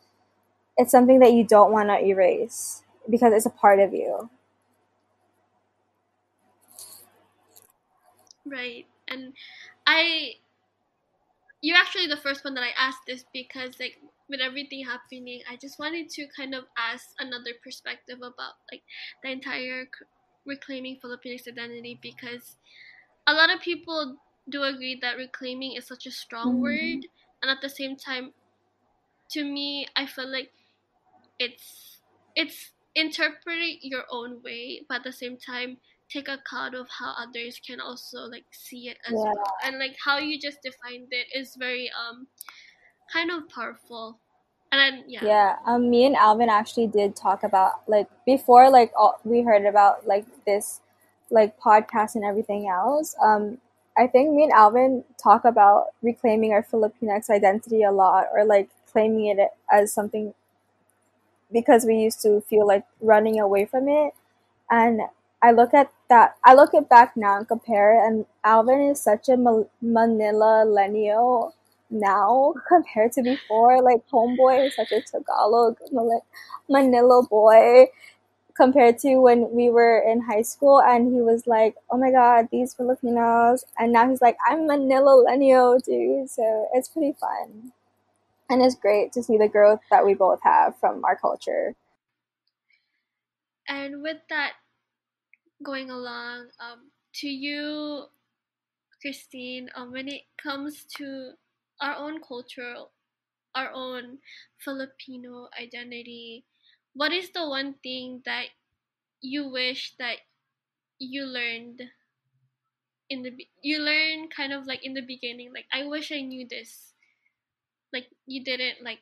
it's 0.77 0.91
something 0.91 1.19
that 1.21 1.33
you 1.33 1.45
don't 1.45 1.73
want 1.73 1.89
to 1.89 1.99
erase 2.05 2.83
because 3.09 3.33
it's 3.33 3.47
a 3.47 3.51
part 3.51 3.79
of 3.79 3.95
you. 3.95 4.29
Right. 8.45 8.87
And 9.09 9.33
I 9.87 10.35
you're 11.63 11.77
actually 11.77 12.07
the 12.07 12.17
first 12.17 12.45
one 12.45 12.55
that 12.55 12.65
I 12.65 12.73
asked 12.77 13.07
this 13.07 13.25
because 13.33 13.79
like 13.81 13.99
with 14.29 14.41
everything 14.41 14.85
happening, 14.85 15.43
I 15.51 15.57
just 15.57 15.79
wanted 15.79 16.09
to 16.11 16.27
kind 16.37 16.55
of 16.55 16.65
ask 16.79 17.09
another 17.19 17.53
perspective 17.63 18.19
about 18.19 18.55
like 18.71 18.83
the 19.23 19.31
entire 19.31 19.89
reclaiming 20.47 20.99
Filipinx 21.03 21.49
identity 21.49 21.99
because 22.03 22.57
a 23.27 23.35
lot 23.35 23.51
of 23.51 23.61
people 23.61 24.17
do 24.48 24.62
agree 24.62 24.98
that 25.00 25.16
reclaiming 25.16 25.76
is 25.76 25.87
such 25.87 26.07
a 26.07 26.11
strong 26.11 26.55
mm-hmm. 26.55 26.62
word 26.62 27.07
and 27.42 27.50
at 27.50 27.61
the 27.61 27.68
same 27.68 27.96
time 27.96 28.33
to 29.31 29.44
me 29.44 29.87
I 29.96 30.07
feel 30.07 30.31
like 30.31 30.50
it's 31.38 31.98
it's 32.35 32.70
interpret 32.94 33.59
it 33.59 33.79
your 33.83 34.05
own 34.11 34.42
way 34.42 34.83
but 34.88 34.98
at 34.98 35.05
the 35.05 35.12
same 35.12 35.37
time 35.37 35.76
take 36.11 36.29
account 36.29 36.74
of 36.74 36.88
how 36.88 37.14
others 37.16 37.61
can 37.64 37.81
also 37.81 38.22
like 38.22 38.44
see 38.50 38.88
it 38.88 38.98
as 39.07 39.12
yeah. 39.12 39.33
well 39.33 39.55
and 39.64 39.79
like 39.79 39.96
how 40.05 40.18
you 40.18 40.38
just 40.38 40.61
defined 40.62 41.07
it 41.11 41.26
is 41.35 41.55
very 41.57 41.90
um 41.90 42.26
kind 43.12 43.31
of 43.31 43.48
powerful 43.48 44.18
and 44.72 44.81
then, 44.81 45.05
yeah 45.07 45.24
yeah 45.24 45.57
um 45.66 45.88
me 45.88 46.05
and 46.07 46.16
alvin 46.16 46.48
actually 46.48 46.87
did 46.87 47.14
talk 47.14 47.44
about 47.44 47.83
like 47.87 48.09
before 48.26 48.68
like 48.70 48.92
all, 48.98 49.20
we 49.24 49.40
heard 49.42 49.66
about 49.66 50.07
like 50.07 50.24
this 50.46 50.81
like 51.31 51.59
podcast 51.61 52.16
and 52.16 52.24
everything 52.24 52.68
else 52.68 53.14
um 53.22 53.59
i 53.96 54.07
think 54.07 54.31
me 54.35 54.44
and 54.44 54.53
alvin 54.53 55.05
talk 55.22 55.44
about 55.44 55.87
reclaiming 56.03 56.53
our 56.53 56.62
filipinx 56.62 57.29
identity 57.31 57.83
a 57.83 57.92
lot 57.92 58.26
or 58.33 58.44
like 58.44 58.68
claiming 58.92 59.26
it 59.26 59.38
as 59.72 59.92
something 59.92 60.35
because 61.53 61.85
we 61.85 61.96
used 61.96 62.20
to 62.22 62.40
feel 62.42 62.66
like 62.66 62.85
running 63.00 63.38
away 63.40 63.64
from 63.64 63.88
it 63.88 64.14
and 64.70 65.03
I 65.42 65.53
look 65.53 65.74
at 65.74 65.92
that. 66.09 66.37
I 66.44 66.55
look 66.55 66.72
at 66.74 66.88
back 66.88 67.16
now 67.18 67.37
and 67.37 67.48
compare, 67.48 68.07
and 68.07 68.26
Alvin 68.44 68.81
is 68.81 69.03
such 69.03 69.29
a 69.29 69.37
Manila 69.37 70.64
millennial 70.64 71.55
now 71.90 72.55
compared 72.68 73.12
to 73.14 73.22
before. 73.22 73.83
Like 73.83 74.09
homeboy 74.09 74.68
is 74.68 74.76
such 74.76 74.92
a 74.92 75.03
Tagalog 75.03 75.79
Manila 76.68 77.22
boy 77.29 77.88
compared 78.61 78.99
to 79.01 79.16
when 79.16 79.51
we 79.53 79.70
were 79.70 79.99
in 79.99 80.23
high 80.23 80.42
school, 80.42 80.81
and 80.83 81.12
he 81.14 81.20
was 81.23 81.46
like, 81.46 81.77
"Oh 81.90 81.99
my 81.99 82.11
God, 82.11 82.49
these 82.53 82.75
Filipinos," 82.75 83.64
and 83.79 83.92
now 83.92 84.09
he's 84.09 84.23
like, 84.23 84.37
"I'm 84.49 84.66
Manila 84.66 85.16
millennial, 85.16 85.79
dude." 85.79 86.31
So 86.31 86.68
it's 86.75 86.88
pretty 86.88 87.14
fun, 87.14 87.73
and 88.51 88.62
it's 88.62 88.75
great 88.75 89.12
to 89.14 89.23
see 89.23 89.38
the 89.38 89.49
growth 89.49 89.81
that 89.90 90.05
we 90.05 90.14
both 90.14 90.42
have 90.42 90.77
from 90.79 91.05
our 91.05 91.16
culture. 91.16 91.77
And 93.68 94.03
with 94.03 94.18
that 94.29 94.55
going 95.62 95.90
along 95.90 96.49
um, 96.61 96.90
to 97.14 97.29
you 97.29 98.05
christine 99.03 99.68
um, 99.75 99.92
when 99.92 100.09
it 100.09 100.23
comes 100.42 100.85
to 100.96 101.33
our 101.81 101.94
own 101.96 102.20
culture 102.20 102.75
our 103.55 103.70
own 103.73 104.18
filipino 104.59 105.49
identity 105.61 106.44
what 106.94 107.12
is 107.12 107.31
the 107.33 107.48
one 107.48 107.74
thing 107.83 108.22
that 108.24 108.46
you 109.22 109.48
wish 109.48 109.94
that 109.98 110.18
you 110.98 111.24
learned 111.24 111.83
in 113.11 113.22
the 113.22 113.33
you 113.62 113.79
learn 113.79 114.29
kind 114.29 114.53
of 114.53 114.66
like 114.66 114.85
in 114.85 114.94
the 114.94 115.03
beginning 115.03 115.53
like 115.53 115.66
i 115.72 115.85
wish 115.85 116.12
i 116.12 116.20
knew 116.20 116.46
this. 116.48 116.94
Like 117.92 118.07
you 118.26 118.44
didn't 118.44 118.83
like 118.85 119.00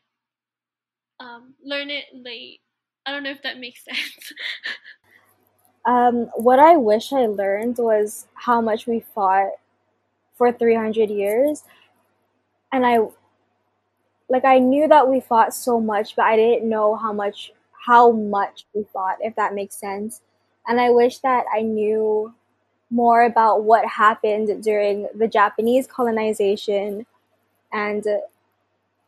um 1.20 1.54
learn 1.62 1.90
it 1.90 2.06
late. 2.12 2.60
I 3.06 3.12
don't 3.12 3.22
know 3.22 3.30
if 3.30 3.42
that 3.42 3.58
makes 3.58 3.84
sense. 3.84 4.32
Um, 5.84 6.26
what 6.34 6.58
I 6.58 6.76
wish 6.76 7.12
I 7.12 7.26
learned 7.26 7.78
was 7.78 8.26
how 8.34 8.60
much 8.60 8.86
we 8.86 9.00
fought 9.00 9.52
for 10.34 10.52
300 10.52 11.10
years. 11.10 11.64
And 12.72 12.84
I, 12.86 12.98
like, 14.28 14.44
I 14.44 14.58
knew 14.58 14.88
that 14.88 15.08
we 15.08 15.20
fought 15.20 15.54
so 15.54 15.80
much, 15.80 16.14
but 16.16 16.24
I 16.26 16.36
didn't 16.36 16.68
know 16.68 16.96
how 16.96 17.12
much, 17.12 17.52
how 17.88 18.12
much 18.12 18.66
we 18.74 18.84
fought, 18.92 19.16
if 19.20 19.34
that 19.36 19.54
makes 19.54 19.74
sense. 19.76 20.20
And 20.68 20.80
I 20.80 20.90
wish 20.90 21.18
that 21.20 21.46
I 21.52 21.62
knew 21.62 22.34
more 22.90 23.22
about 23.24 23.64
what 23.64 23.86
happened 23.86 24.62
during 24.62 25.08
the 25.14 25.28
Japanese 25.28 25.86
colonization 25.86 27.06
and 27.72 28.04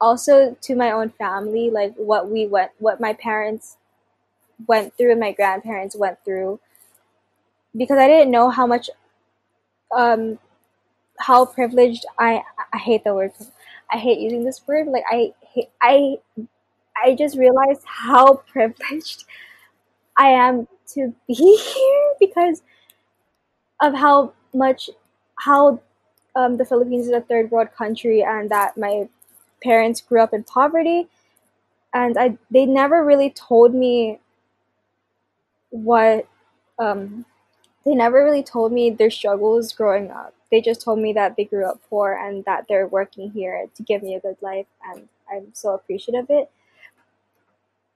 also 0.01 0.57
to 0.63 0.75
my 0.75 0.93
own 0.93 1.11
family, 1.11 1.71
like 1.71 1.95
what 1.97 2.31
we 2.31 2.47
went, 2.47 2.73
what 2.79 3.01
my 3.01 3.13
parents 3.15 3.77
went 4.67 4.97
through 4.97 5.13
and 5.13 5.21
my 5.21 5.33
grandparents 5.33 5.97
went 5.97 6.19
through 6.25 6.61
because 7.77 7.99
I 7.99 8.09
didn't 8.09 8.31
know 8.31 8.51
how 8.51 8.67
much 8.67 8.91
um 9.97 10.39
how 11.19 11.45
privileged 11.47 12.07
I 12.19 12.43
I 12.73 12.79
hate 12.79 13.05
the 13.05 13.15
word 13.15 13.33
I 13.91 13.99
hate 13.99 14.21
using 14.21 14.45
this 14.45 14.67
word 14.67 14.89
like 14.89 15.05
I 15.11 15.33
I 15.83 16.19
I 17.03 17.15
just 17.15 17.37
realized 17.37 17.83
how 17.85 18.35
privileged 18.53 19.25
I 20.17 20.29
am 20.29 20.69
to 20.95 21.15
be 21.27 21.35
here 21.35 22.15
because 22.21 22.63
of 23.81 23.95
how 23.95 24.33
much 24.55 24.91
how 25.37 25.81
um, 26.37 26.57
the 26.57 26.65
Philippines 26.65 27.07
is 27.07 27.13
a 27.13 27.21
third 27.21 27.51
world 27.51 27.69
country 27.77 28.23
and 28.23 28.51
that 28.51 28.77
my 28.77 29.09
parents 29.63 30.01
grew 30.01 30.21
up 30.21 30.33
in 30.35 30.45
poverty 30.45 31.09
and 31.95 32.17
I 32.19 32.39
they 32.51 32.67
never 32.67 33.05
really 33.05 33.31
told 33.31 33.75
me 33.75 34.19
what 35.71 36.27
um, 36.79 37.25
they 37.85 37.95
never 37.95 38.25
really 38.25 38.43
told 38.43 38.73
me 38.73 38.91
their 38.91 39.11
struggles 39.11 39.73
growing 39.73 40.11
up. 40.11 40.35
They 40.51 40.61
just 40.61 40.83
told 40.83 40.99
me 40.99 41.13
that 41.15 41.37
they 41.37 41.45
grew 41.45 41.65
up 41.65 41.81
poor 41.89 42.15
and 42.15 42.45
that 42.45 42.67
they're 42.69 42.87
working 42.87 43.31
here 43.31 43.67
to 43.75 43.83
give 43.83 44.03
me 44.03 44.15
a 44.15 44.21
good 44.21 44.37
life, 44.41 44.67
and 44.91 45.09
I'm 45.31 45.49
so 45.53 45.75
appreciative 45.75 46.25
of 46.25 46.31
it. 46.31 46.51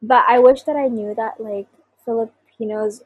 But 0.07 0.25
I 0.29 0.39
wish 0.39 0.63
that 0.65 0.77
I 0.77 0.89
knew 0.89 1.15
that, 1.15 1.41
like, 1.41 1.67
Filipinos, 2.05 3.03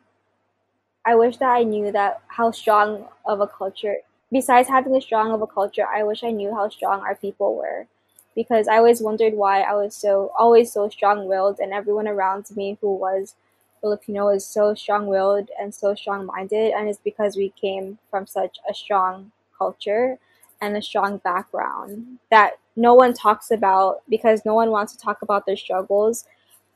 I 1.05 1.15
wish 1.15 1.37
that 1.37 1.51
I 1.51 1.63
knew 1.63 1.93
that 1.93 2.23
how 2.27 2.51
strong 2.51 3.07
of 3.25 3.41
a 3.41 3.47
culture, 3.47 3.99
besides 4.33 4.69
having 4.69 4.97
a 4.97 5.01
strong 5.01 5.31
of 5.31 5.41
a 5.41 5.47
culture, 5.47 5.87
I 5.87 6.03
wish 6.03 6.25
I 6.25 6.33
knew 6.33 6.53
how 6.53 6.69
strong 6.69 7.01
our 7.03 7.15
people 7.15 7.55
were. 7.55 7.87
Because 8.35 8.67
I 8.67 8.79
always 8.79 9.01
wondered 9.01 9.35
why 9.35 9.61
I 9.61 9.75
was 9.75 9.95
so, 9.95 10.33
always 10.37 10.73
so 10.73 10.89
strong 10.89 11.29
willed, 11.29 11.61
and 11.61 11.73
everyone 11.73 12.09
around 12.09 12.45
me 12.57 12.77
who 12.81 12.93
was 12.95 13.35
Filipino 13.81 14.29
is 14.31 14.45
so 14.45 14.75
strong-willed 14.75 15.51
and 15.61 15.73
so 15.73 15.95
strong-minded, 15.95 16.73
and 16.73 16.89
it's 16.89 16.99
because 16.99 17.37
we 17.37 17.51
came 17.51 17.99
from 18.11 18.27
such 18.27 18.59
a 18.69 18.75
strong 18.75 19.31
culture 19.57 20.19
and 20.61 20.77
a 20.77 20.83
strong 20.83 21.19
background 21.19 22.19
that 22.31 22.59
no 22.75 22.93
one 22.95 23.15
talks 23.15 23.53
about 23.53 24.03
because 24.09 24.45
no 24.45 24.55
one 24.55 24.73
wants 24.73 24.93
to 24.93 24.99
talk 24.99 25.23
about 25.23 25.47
their 25.47 25.57
struggles 25.57 26.25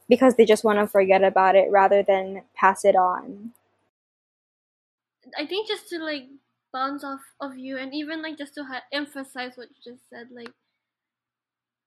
because 0.08 0.36
they 0.36 0.44
just 0.44 0.64
want 0.64 0.78
to 0.78 0.86
forget 0.86 1.22
about 1.24 1.56
it 1.56 1.70
rather 1.70 2.02
than 2.02 2.44
pass 2.54 2.84
it 2.84 2.96
on. 2.96 3.54
I 5.36 5.46
think 5.46 5.68
just 5.68 5.88
to 5.88 5.98
like 5.98 6.28
bounce 6.72 7.04
off 7.04 7.34
of 7.40 7.58
you 7.58 7.76
and 7.76 7.92
even 7.94 8.22
like 8.22 8.38
just 8.38 8.54
to 8.54 8.64
ha- 8.64 8.84
emphasize 8.92 9.56
what 9.56 9.68
you 9.70 9.92
just 9.92 10.08
said, 10.08 10.30
like 10.30 10.54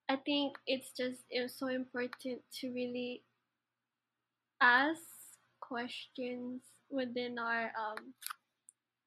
I 0.10 0.16
think 0.16 0.58
it's 0.66 0.92
just 0.94 1.26
it 1.30 1.42
was 1.44 1.54
so 1.56 1.68
important 1.68 2.44
to 2.54 2.74
really 2.74 3.24
ask 4.62 5.02
questions 5.62 6.62
within 6.90 7.40
our 7.40 7.72
um, 7.78 8.14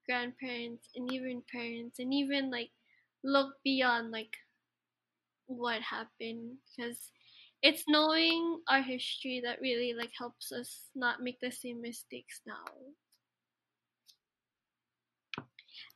grandparents 0.06 0.88
and 0.96 1.12
even 1.12 1.42
parents 1.42 2.00
and 2.00 2.12
even 2.12 2.50
like 2.50 2.72
look 3.22 3.62
beyond 3.62 4.10
like 4.10 4.36
what 5.46 5.82
happened 5.82 6.58
because 6.76 7.10
it's 7.62 7.84
knowing 7.88 8.60
our 8.68 8.82
history 8.82 9.40
that 9.44 9.60
really 9.60 9.92
like 9.94 10.12
helps 10.16 10.52
us 10.52 10.84
not 10.94 11.22
make 11.22 11.40
the 11.40 11.50
same 11.50 11.80
mistakes 11.80 12.40
now. 12.46 12.64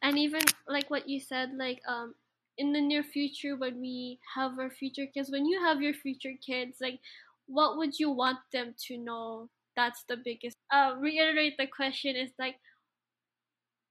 And 0.03 0.18
even 0.18 0.42
like 0.66 0.90
what 0.90 1.09
you 1.09 1.20
said 1.20 1.53
like 1.57 1.81
um 1.88 2.14
in 2.59 2.72
the 2.72 2.81
near 2.81 3.03
future 3.03 3.57
when 3.57 3.81
we 3.81 4.18
have 4.35 4.59
our 4.59 4.70
future 4.70 5.07
kids 5.07 5.31
when 5.31 5.46
you 5.46 5.61
have 5.61 5.81
your 5.81 5.94
future 5.94 6.35
kids 6.44 6.79
like 6.81 7.01
what 7.46 7.77
would 7.77 7.98
you 7.98 8.11
want 8.11 8.38
them 8.53 8.75
to 8.87 8.98
know? 8.98 9.48
That's 9.77 10.05
the 10.09 10.16
biggest 10.16 10.57
uh 10.72 10.94
reiterate 10.98 11.57
the 11.59 11.66
question 11.66 12.16
is 12.16 12.31
like 12.38 12.57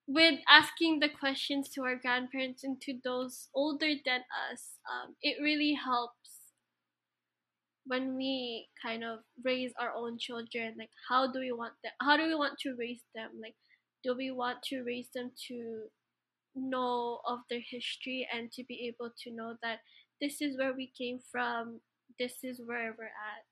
with 0.08 0.40
asking 0.50 1.00
the 1.00 1.10
questions 1.10 1.70
to 1.70 1.84
our 1.84 1.96
grandparents 1.96 2.64
and 2.64 2.82
to 2.82 3.00
those 3.04 3.48
older 3.54 3.94
than 4.06 4.22
us 4.52 4.78
um, 4.92 5.16
it 5.22 5.42
really 5.42 5.74
helps 5.74 6.21
when 7.88 8.16
we 8.16 8.68
kind 8.82 9.04
of 9.04 9.20
raise 9.44 9.72
our 9.80 9.94
own 9.96 10.18
children 10.20 10.76
like 10.78 10.90
how 11.10 11.32
do 11.32 11.40
we 11.40 11.52
want 11.52 11.74
them 11.84 11.92
how 12.02 12.16
do 12.16 12.28
we 12.28 12.36
want 12.36 12.58
to 12.60 12.76
raise 12.78 13.02
them 13.16 13.30
like 13.42 13.56
do 14.04 14.16
we 14.16 14.32
want 14.32 14.62
to 14.64 14.84
raise 14.84 15.08
them 15.16 15.32
to 15.48 15.84
know 16.56 17.20
of 17.28 17.40
their 17.50 17.62
history 17.70 18.28
and 18.34 18.52
to 18.52 18.64
be 18.68 18.88
able 18.88 19.12
to 19.24 19.32
know 19.34 19.56
that 19.64 19.80
this 20.22 20.42
is 20.42 20.58
where 20.58 20.74
we 20.74 20.92
came 20.98 21.20
from 21.32 21.80
this 22.20 22.44
is 22.44 22.62
where 22.66 22.96
we're 22.98 23.06
at 23.06 23.44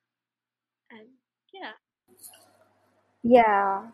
and 0.92 1.08
yeah 1.54 1.72
Yeah. 3.24 3.88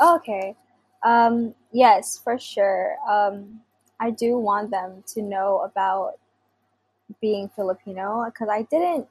Okay. 0.00 0.54
Um, 1.02 1.54
yes, 1.72 2.20
for 2.22 2.38
sure. 2.38 2.96
Um, 3.08 3.60
I 4.00 4.10
do 4.10 4.38
want 4.38 4.70
them 4.70 5.02
to 5.14 5.22
know 5.22 5.60
about 5.60 6.14
being 7.20 7.48
Filipino 7.54 8.24
because 8.26 8.48
I 8.50 8.62
didn't 8.62 9.06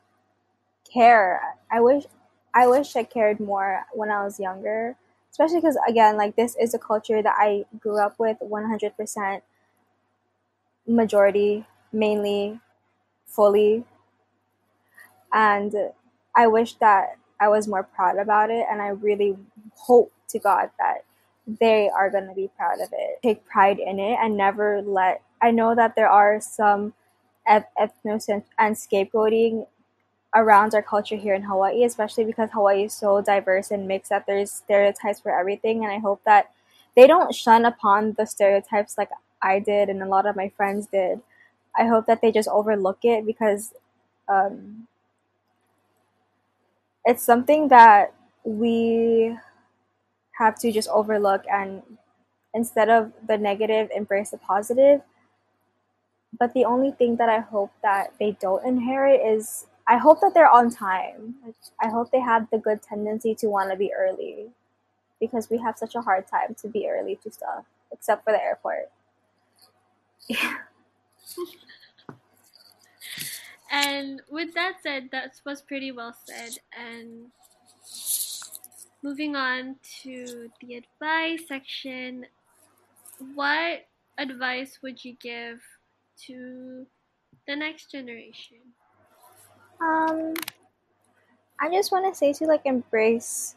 care. 0.91 1.41
I 1.71 1.82
wish 1.82 2.06
I 2.54 2.67
wish 2.67 2.95
I 2.95 3.04
cared 3.04 3.39
more 3.39 3.84
when 3.93 4.12
I 4.12 4.24
was 4.24 4.39
younger, 4.39 4.95
especially 5.32 5.58
because 5.62 5.78
again, 5.88 6.17
like 6.17 6.36
this 6.36 6.56
is 6.60 6.74
a 6.74 6.80
culture 6.80 7.21
that 7.21 7.36
I 7.38 7.65
grew 7.80 8.00
up 8.00 8.15
with 8.19 8.38
100% 8.41 9.41
majority, 10.88 11.65
mainly, 11.93 12.60
fully, 13.28 13.86
and 15.34 15.74
I 16.36 16.48
wish 16.48 16.76
that 16.76 17.17
I 17.39 17.50
was 17.50 17.67
more 17.67 17.84
proud 17.84 18.17
about 18.17 18.50
it, 18.52 18.65
and 18.69 18.82
I 18.82 18.89
really 18.89 19.38
hope 19.76 20.12
to 20.30 20.39
God 20.39 20.69
that 20.80 21.04
they 21.48 21.89
are 21.89 22.10
going 22.10 22.28
to 22.28 22.34
be 22.34 22.50
proud 22.58 22.82
of 22.82 22.89
it, 22.93 23.19
take 23.24 23.45
pride 23.45 23.80
in 23.80 24.00
it, 24.00 24.17
and 24.21 24.38
never 24.38 24.82
let. 24.82 25.21
I 25.41 25.52
know 25.52 25.76
that 25.76 25.95
there 25.95 26.10
are 26.10 26.41
some 26.41 26.93
eth- 27.48 27.71
ethnocentric 27.80 28.45
and 28.58 28.76
scapegoating 28.76 29.67
around 30.36 30.76
our 30.76 30.84
culture 30.84 31.15
here 31.15 31.34
in 31.34 31.43
Hawaii, 31.43 31.84
especially 31.86 32.26
because 32.26 32.50
Hawaii 32.52 32.84
is 32.84 32.93
so 32.93 33.21
diverse 33.21 33.71
and 33.71 33.88
mixed 33.88 34.10
that 34.10 34.26
there's 34.28 34.52
stereotypes 34.52 35.21
for 35.21 35.38
everything. 35.38 35.84
And 35.84 35.91
I 35.91 36.00
hope 36.00 36.21
that 36.26 36.52
they 36.95 37.08
don't 37.08 37.34
shun 37.34 37.65
upon 37.65 38.13
the 38.13 38.26
stereotypes 38.26 38.98
like 38.98 39.10
I 39.41 39.60
did 39.60 39.89
and 39.89 40.04
a 40.04 40.08
lot 40.08 40.26
of 40.26 40.36
my 40.36 40.50
friends 40.50 40.88
did. 40.88 41.21
I 41.78 41.86
hope 41.88 42.06
that 42.08 42.21
they 42.21 42.32
just 42.32 42.50
overlook 42.50 43.00
it 43.04 43.26
because 43.26 43.74
um, 44.28 44.88
it's 47.06 47.24
something 47.24 47.69
that 47.69 48.13
we 48.43 49.38
have 50.38 50.60
to 50.60 50.71
just 50.71 50.89
overlook 50.89 51.43
and 51.52 51.82
instead 52.54 52.89
of 52.89 53.12
the 53.28 53.38
negative, 53.38 53.89
embrace 53.95 54.32
the 54.32 54.38
positive. 54.38 55.02
But 56.38 56.54
the 56.54 56.65
only 56.65 56.91
thing 56.91 57.15
that 57.17 57.30
I 57.30 57.39
hope 57.39 57.71
that 57.82 58.13
they 58.19 58.32
don't 58.41 58.65
inherit 58.65 59.21
is 59.21 59.67
I 59.88 59.98
hope 59.98 60.19
that 60.21 60.34
they're 60.34 60.50
on 60.50 60.71
time. 60.71 61.36
I 61.82 61.89
hope 61.89 62.12
they 62.12 62.19
have 62.19 62.50
the 62.50 62.58
good 62.58 62.82
tendency 62.82 63.36
to 63.36 63.48
want 63.48 63.69
to 63.71 63.78
be 63.78 63.93
early 63.93 64.48
because 65.19 65.50
we 65.50 65.58
have 65.60 65.78
such 65.78 65.95
a 65.95 66.02
hard 66.02 66.28
time 66.28 66.56
to 66.62 66.67
be 66.67 66.89
early 66.89 67.17
to 67.24 67.32
stuff, 67.32 67.65
except 67.91 68.24
for 68.24 68.34
the 68.34 68.41
airport. 68.41 68.89
and 73.71 74.21
with 74.30 74.54
that 74.56 74.74
said 74.82 75.10
that 75.12 75.39
was 75.45 75.62
pretty 75.62 75.91
well 75.91 76.15
said 76.26 76.58
and 76.80 77.32
moving 79.04 79.36
on 79.36 79.76
to 80.02 80.50
the 80.62 80.76
advice 80.76 81.48
section 81.48 82.26
what 83.36 83.86
advice 84.17 84.80
would 84.82 85.04
you 85.04 85.15
give 85.21 85.62
to 86.17 86.86
the 87.48 87.56
next 87.56 87.91
generation 87.91 88.58
Um, 89.82 90.34
I 91.60 91.70
just 91.70 91.92
want 91.92 92.12
to 92.12 92.18
say 92.18 92.34
to 92.34 92.46
like 92.46 92.62
embrace 92.66 93.56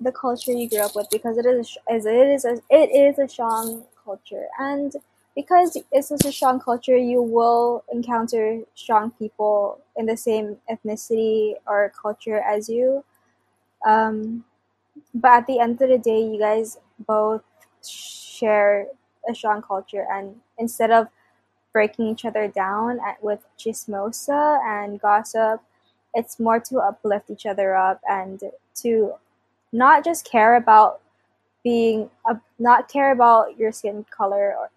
the 0.00 0.12
culture 0.12 0.52
you 0.52 0.68
grew 0.68 0.80
up 0.80 0.94
with 0.94 1.08
because 1.10 1.38
it 1.38 1.46
is 1.46 1.76
as 1.90 2.06
it 2.06 2.14
is 2.14 2.44
a, 2.44 2.60
it 2.70 2.90
is 2.90 3.18
a 3.18 3.28
strong 3.28 3.84
culture. 4.04 4.46
And 4.58 4.92
because 5.34 5.76
it's 5.92 6.08
such 6.08 6.24
a 6.24 6.32
strong 6.32 6.60
culture 6.60 6.96
you 6.96 7.22
will 7.22 7.84
encounter 7.92 8.60
strong 8.74 9.10
people 9.12 9.78
in 9.96 10.06
the 10.06 10.16
same 10.16 10.56
ethnicity 10.70 11.54
or 11.66 11.92
culture 12.00 12.38
as 12.40 12.68
you. 12.68 13.04
Um, 13.86 14.44
but 15.14 15.30
at 15.30 15.46
the 15.46 15.60
end 15.60 15.80
of 15.82 15.88
the 15.88 15.98
day 15.98 16.20
you 16.22 16.38
guys 16.38 16.78
both 17.06 17.42
share 17.86 18.86
a 19.28 19.34
strong 19.34 19.62
culture. 19.62 20.06
And 20.10 20.36
instead 20.58 20.90
of 20.90 21.08
breaking 21.78 22.08
each 22.08 22.24
other 22.24 22.48
down 22.48 22.98
at, 23.06 23.22
with 23.22 23.38
chismosa 23.56 24.58
and 24.66 25.00
gossip. 25.00 25.60
It's 26.12 26.40
more 26.40 26.58
to 26.58 26.78
uplift 26.78 27.30
each 27.30 27.46
other 27.46 27.76
up 27.76 28.00
and 28.10 28.42
to 28.82 29.12
not 29.70 30.04
just 30.04 30.28
care 30.28 30.56
about 30.56 31.00
being 31.62 32.10
uh, 32.28 32.34
not 32.58 32.88
care 32.88 33.12
about 33.12 33.56
your 33.56 33.70
skin 33.70 34.04
color 34.10 34.56
or 34.58 34.70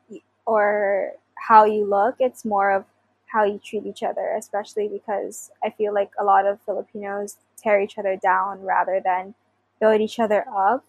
or 0.45 1.13
how 1.47 1.65
you 1.65 1.85
look. 1.85 2.17
It's 2.19 2.45
more 2.45 2.69
of 2.69 2.85
how 3.25 3.45
you 3.45 3.59
treat 3.63 3.85
each 3.85 4.03
other 4.03 4.35
especially 4.37 4.89
because 4.89 5.51
i 5.63 5.69
feel 5.69 5.93
like 5.93 6.11
a 6.19 6.23
lot 6.31 6.45
of 6.45 6.59
filipinos 6.65 7.37
tear 7.57 7.79
each 7.79 7.97
other 7.97 8.17
down 8.17 8.61
rather 8.61 8.99
than 8.99 9.33
build 9.79 10.01
each 10.01 10.19
other 10.19 10.43
up 10.53 10.83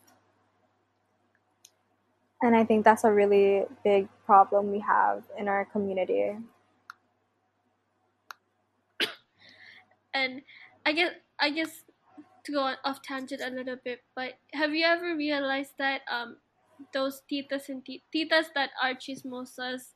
and 2.43 2.57
i 2.57 2.65
think 2.65 2.85
that's 2.85 3.05
a 3.05 3.13
really 3.13 3.65
big 3.85 4.09
problem 4.27 4.71
we 4.71 4.81
have 4.81 5.25
in 5.39 5.49
our 5.49 5.65
community. 5.65 6.37
And 10.15 10.43
i 10.85 10.93
guess 10.93 11.15
i 11.39 11.51
guess 11.51 11.85
to 12.45 12.53
go 12.53 12.61
on 12.61 12.77
off 12.85 13.03
tangent 13.03 13.41
a 13.41 13.51
little 13.51 13.77
bit 13.77 14.03
but 14.15 14.35
have 14.53 14.75
you 14.75 14.85
ever 14.85 15.17
realized 15.17 15.75
that 15.79 16.03
um 16.11 16.39
those 16.93 17.23
titas 17.31 17.69
and 17.69 17.85
ti- 17.85 18.03
titas 18.15 18.47
that 18.55 18.71
are 18.83 18.95
chismosas 18.95 19.95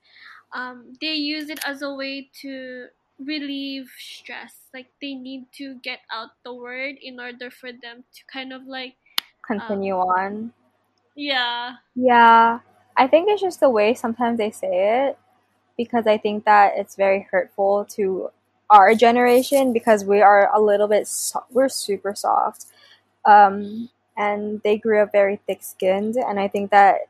um 0.52 0.92
they 1.00 1.14
use 1.14 1.50
it 1.50 1.58
as 1.66 1.82
a 1.82 1.92
way 1.92 2.30
to 2.42 2.88
relieve 3.18 3.90
stress. 3.98 4.68
Like 4.74 4.92
they 5.00 5.14
need 5.14 5.50
to 5.54 5.80
get 5.80 6.00
out 6.12 6.30
the 6.44 6.54
word 6.54 6.96
in 7.00 7.18
order 7.18 7.50
for 7.50 7.72
them 7.72 8.04
to 8.14 8.24
kind 8.32 8.52
of 8.52 8.66
like 8.66 8.96
continue 9.42 9.94
on 9.94 10.52
yeah. 11.16 11.76
Yeah. 11.94 12.60
I 12.96 13.06
think 13.06 13.28
it's 13.28 13.42
just 13.42 13.60
the 13.60 13.70
way 13.70 13.94
sometimes 13.94 14.38
they 14.38 14.50
say 14.50 15.06
it 15.08 15.18
because 15.76 16.06
i 16.06 16.18
think 16.18 16.44
that 16.44 16.74
it's 16.76 16.96
very 16.96 17.26
hurtful 17.30 17.86
to 17.86 18.30
our 18.70 18.94
generation 18.94 19.72
because 19.72 20.04
we 20.04 20.22
are 20.22 20.50
a 20.54 20.60
little 20.60 20.88
bit 20.88 21.08
so- 21.08 21.44
we're 21.52 21.68
super 21.68 22.14
soft 22.14 22.66
um, 23.26 23.90
and 24.16 24.62
they 24.64 24.78
grew 24.78 25.00
up 25.02 25.12
very 25.12 25.40
thick 25.46 25.62
skinned 25.62 26.16
and 26.16 26.40
i 26.40 26.48
think 26.48 26.70
that 26.70 27.02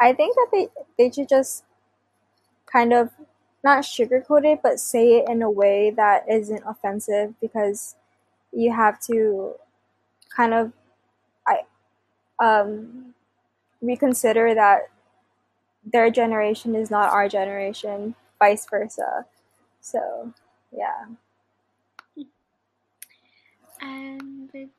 i 0.00 0.12
think 0.12 0.34
that 0.36 0.48
they 0.52 0.68
they 0.98 1.10
should 1.10 1.28
just 1.28 1.64
kind 2.66 2.92
of 2.92 3.10
not 3.62 3.82
sugarcoat 3.84 4.44
it 4.44 4.60
but 4.62 4.78
say 4.78 5.18
it 5.18 5.28
in 5.28 5.42
a 5.42 5.50
way 5.50 5.90
that 5.90 6.24
isn't 6.28 6.62
offensive 6.66 7.34
because 7.40 7.96
you 8.52 8.72
have 8.72 9.00
to 9.00 9.54
kind 10.34 10.54
of 10.54 10.72
um, 12.44 13.14
reconsider 13.82 14.54
that 14.54 14.90
their 15.84 16.10
generation 16.10 16.74
is 16.74 16.90
not 16.90 17.10
our 17.12 17.28
generation 17.28 18.14
vice 18.38 18.66
versa 18.70 19.26
so 19.80 20.32
yeah 20.72 21.06
and 23.80 24.50
with 24.52 24.70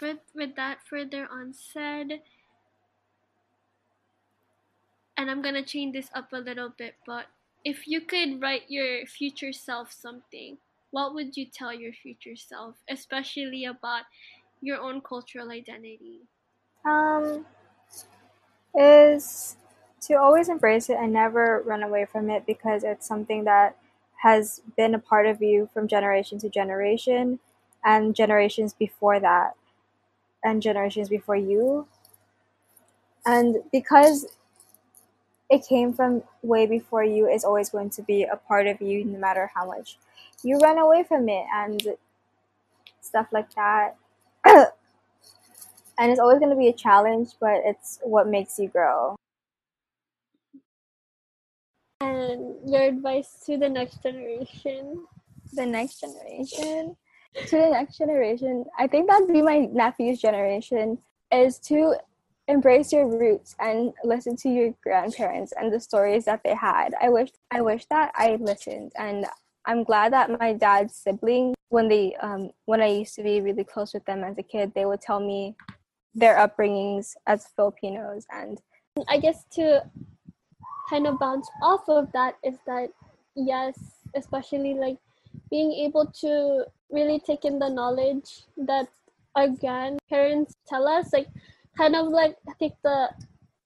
with, 0.00 0.18
with 0.34 0.56
that 0.56 0.78
further 0.88 1.28
on 1.30 1.52
said 1.54 2.20
and 5.16 5.30
i'm 5.30 5.42
gonna 5.42 5.62
change 5.64 5.92
this 5.94 6.10
up 6.14 6.32
a 6.32 6.38
little 6.38 6.70
bit 6.78 6.96
but 7.06 7.26
If 7.64 7.88
you 7.88 8.00
could 8.00 8.40
write 8.40 8.70
your 8.70 9.04
future 9.06 9.52
self 9.52 9.90
something, 9.92 10.58
what 10.94 11.14
would 11.14 11.36
you 11.36 11.46
tell 11.50 11.74
your 11.74 11.92
future 11.92 12.36
self, 12.36 12.78
especially 12.88 13.66
about 13.66 14.04
your 14.62 14.78
own 14.80 15.02
cultural 15.02 15.50
identity? 15.50 16.30
Um, 16.86 17.44
is 18.74 19.56
to 20.02 20.14
always 20.14 20.48
embrace 20.48 20.88
it 20.90 20.98
and 21.00 21.12
never 21.12 21.62
run 21.64 21.82
away 21.82 22.04
from 22.04 22.30
it 22.30 22.46
because 22.46 22.84
it's 22.84 23.06
something 23.06 23.44
that 23.44 23.76
has 24.22 24.60
been 24.76 24.94
a 24.94 24.98
part 24.98 25.26
of 25.26 25.42
you 25.42 25.68
from 25.72 25.88
generation 25.88 26.38
to 26.38 26.48
generation 26.48 27.38
and 27.84 28.14
generations 28.14 28.74
before 28.74 29.18
that 29.20 29.52
and 30.44 30.62
generations 30.62 31.08
before 31.08 31.36
you. 31.36 31.86
And 33.24 33.56
because 33.72 34.26
it 35.50 35.66
came 35.66 35.92
from 35.92 36.22
way 36.42 36.66
before 36.66 37.04
you, 37.04 37.28
it's 37.28 37.44
always 37.44 37.70
going 37.70 37.90
to 37.90 38.02
be 38.02 38.24
a 38.24 38.36
part 38.36 38.66
of 38.66 38.80
you 38.80 39.04
no 39.04 39.18
matter 39.18 39.50
how 39.54 39.66
much 39.66 39.98
you 40.42 40.58
run 40.58 40.78
away 40.78 41.02
from 41.04 41.28
it 41.28 41.46
and 41.52 41.82
stuff 43.00 43.26
like 43.32 43.48
that. 43.54 43.96
and 45.98 46.10
it's 46.10 46.20
always 46.20 46.38
going 46.38 46.50
to 46.50 46.56
be 46.56 46.68
a 46.68 46.72
challenge, 46.72 47.30
but 47.40 47.60
it's 47.64 47.98
what 48.02 48.28
makes 48.28 48.58
you 48.58 48.68
grow. 48.68 49.16
And 52.00 52.56
your 52.70 52.82
advice 52.82 53.42
to 53.46 53.56
the 53.56 53.68
next 53.68 54.02
generation? 54.02 55.06
The 55.52 55.66
next 55.66 56.00
generation? 56.00 56.96
to 57.46 57.56
the 57.56 57.70
next 57.70 57.98
generation, 57.98 58.64
I 58.78 58.86
think 58.86 59.08
that'd 59.08 59.28
be 59.28 59.42
my 59.42 59.68
nephew's 59.72 60.20
generation, 60.20 60.98
is 61.30 61.58
to 61.60 61.96
embrace 62.48 62.92
your 62.92 63.06
roots 63.06 63.56
and 63.58 63.92
listen 64.04 64.36
to 64.36 64.48
your 64.48 64.72
grandparents 64.82 65.52
and 65.58 65.72
the 65.72 65.80
stories 65.80 66.24
that 66.24 66.42
they 66.44 66.54
had. 66.54 66.94
I 67.00 67.08
wish 67.08 67.30
I 67.50 67.60
wish 67.60 67.84
that 67.86 68.12
I 68.14 68.36
listened 68.40 68.92
and 68.96 69.26
I'm 69.66 69.82
glad 69.82 70.12
that 70.12 70.38
my 70.38 70.52
dad's 70.52 70.94
siblings 70.94 71.56
when 71.70 71.88
they 71.88 72.14
um 72.20 72.50
when 72.66 72.80
I 72.80 72.86
used 72.86 73.16
to 73.16 73.22
be 73.22 73.40
really 73.40 73.64
close 73.64 73.92
with 73.92 74.04
them 74.04 74.22
as 74.22 74.38
a 74.38 74.42
kid, 74.42 74.72
they 74.74 74.86
would 74.86 75.00
tell 75.00 75.20
me 75.20 75.56
their 76.16 76.36
upbringings 76.36 77.14
as 77.26 77.46
Filipinos 77.54 78.26
and 78.32 78.58
I 79.08 79.18
guess 79.18 79.44
to 79.52 79.84
kind 80.88 81.06
of 81.06 81.18
bounce 81.18 81.48
off 81.62 81.88
of 81.88 82.10
that 82.12 82.36
is 82.42 82.56
that 82.66 82.88
yes, 83.34 83.78
especially 84.14 84.74
like 84.74 84.96
being 85.50 85.72
able 85.72 86.06
to 86.20 86.64
really 86.90 87.20
take 87.20 87.44
in 87.44 87.58
the 87.58 87.68
knowledge 87.68 88.44
that 88.56 88.88
our 89.34 89.48
grandparents 89.48 90.54
tell 90.66 90.88
us, 90.88 91.12
like 91.12 91.28
kind 91.76 91.94
of 91.94 92.08
like 92.08 92.36
take 92.58 92.72
the 92.82 93.10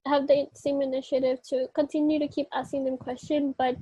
have 0.07 0.27
the 0.27 0.47
same 0.55 0.83
initiative 0.83 1.39
to 1.43 1.69
continue 1.75 2.19
to 2.19 2.27
keep 2.27 2.49
asking 2.53 2.85
them 2.85 2.97
questions, 2.97 3.55
but 3.57 3.77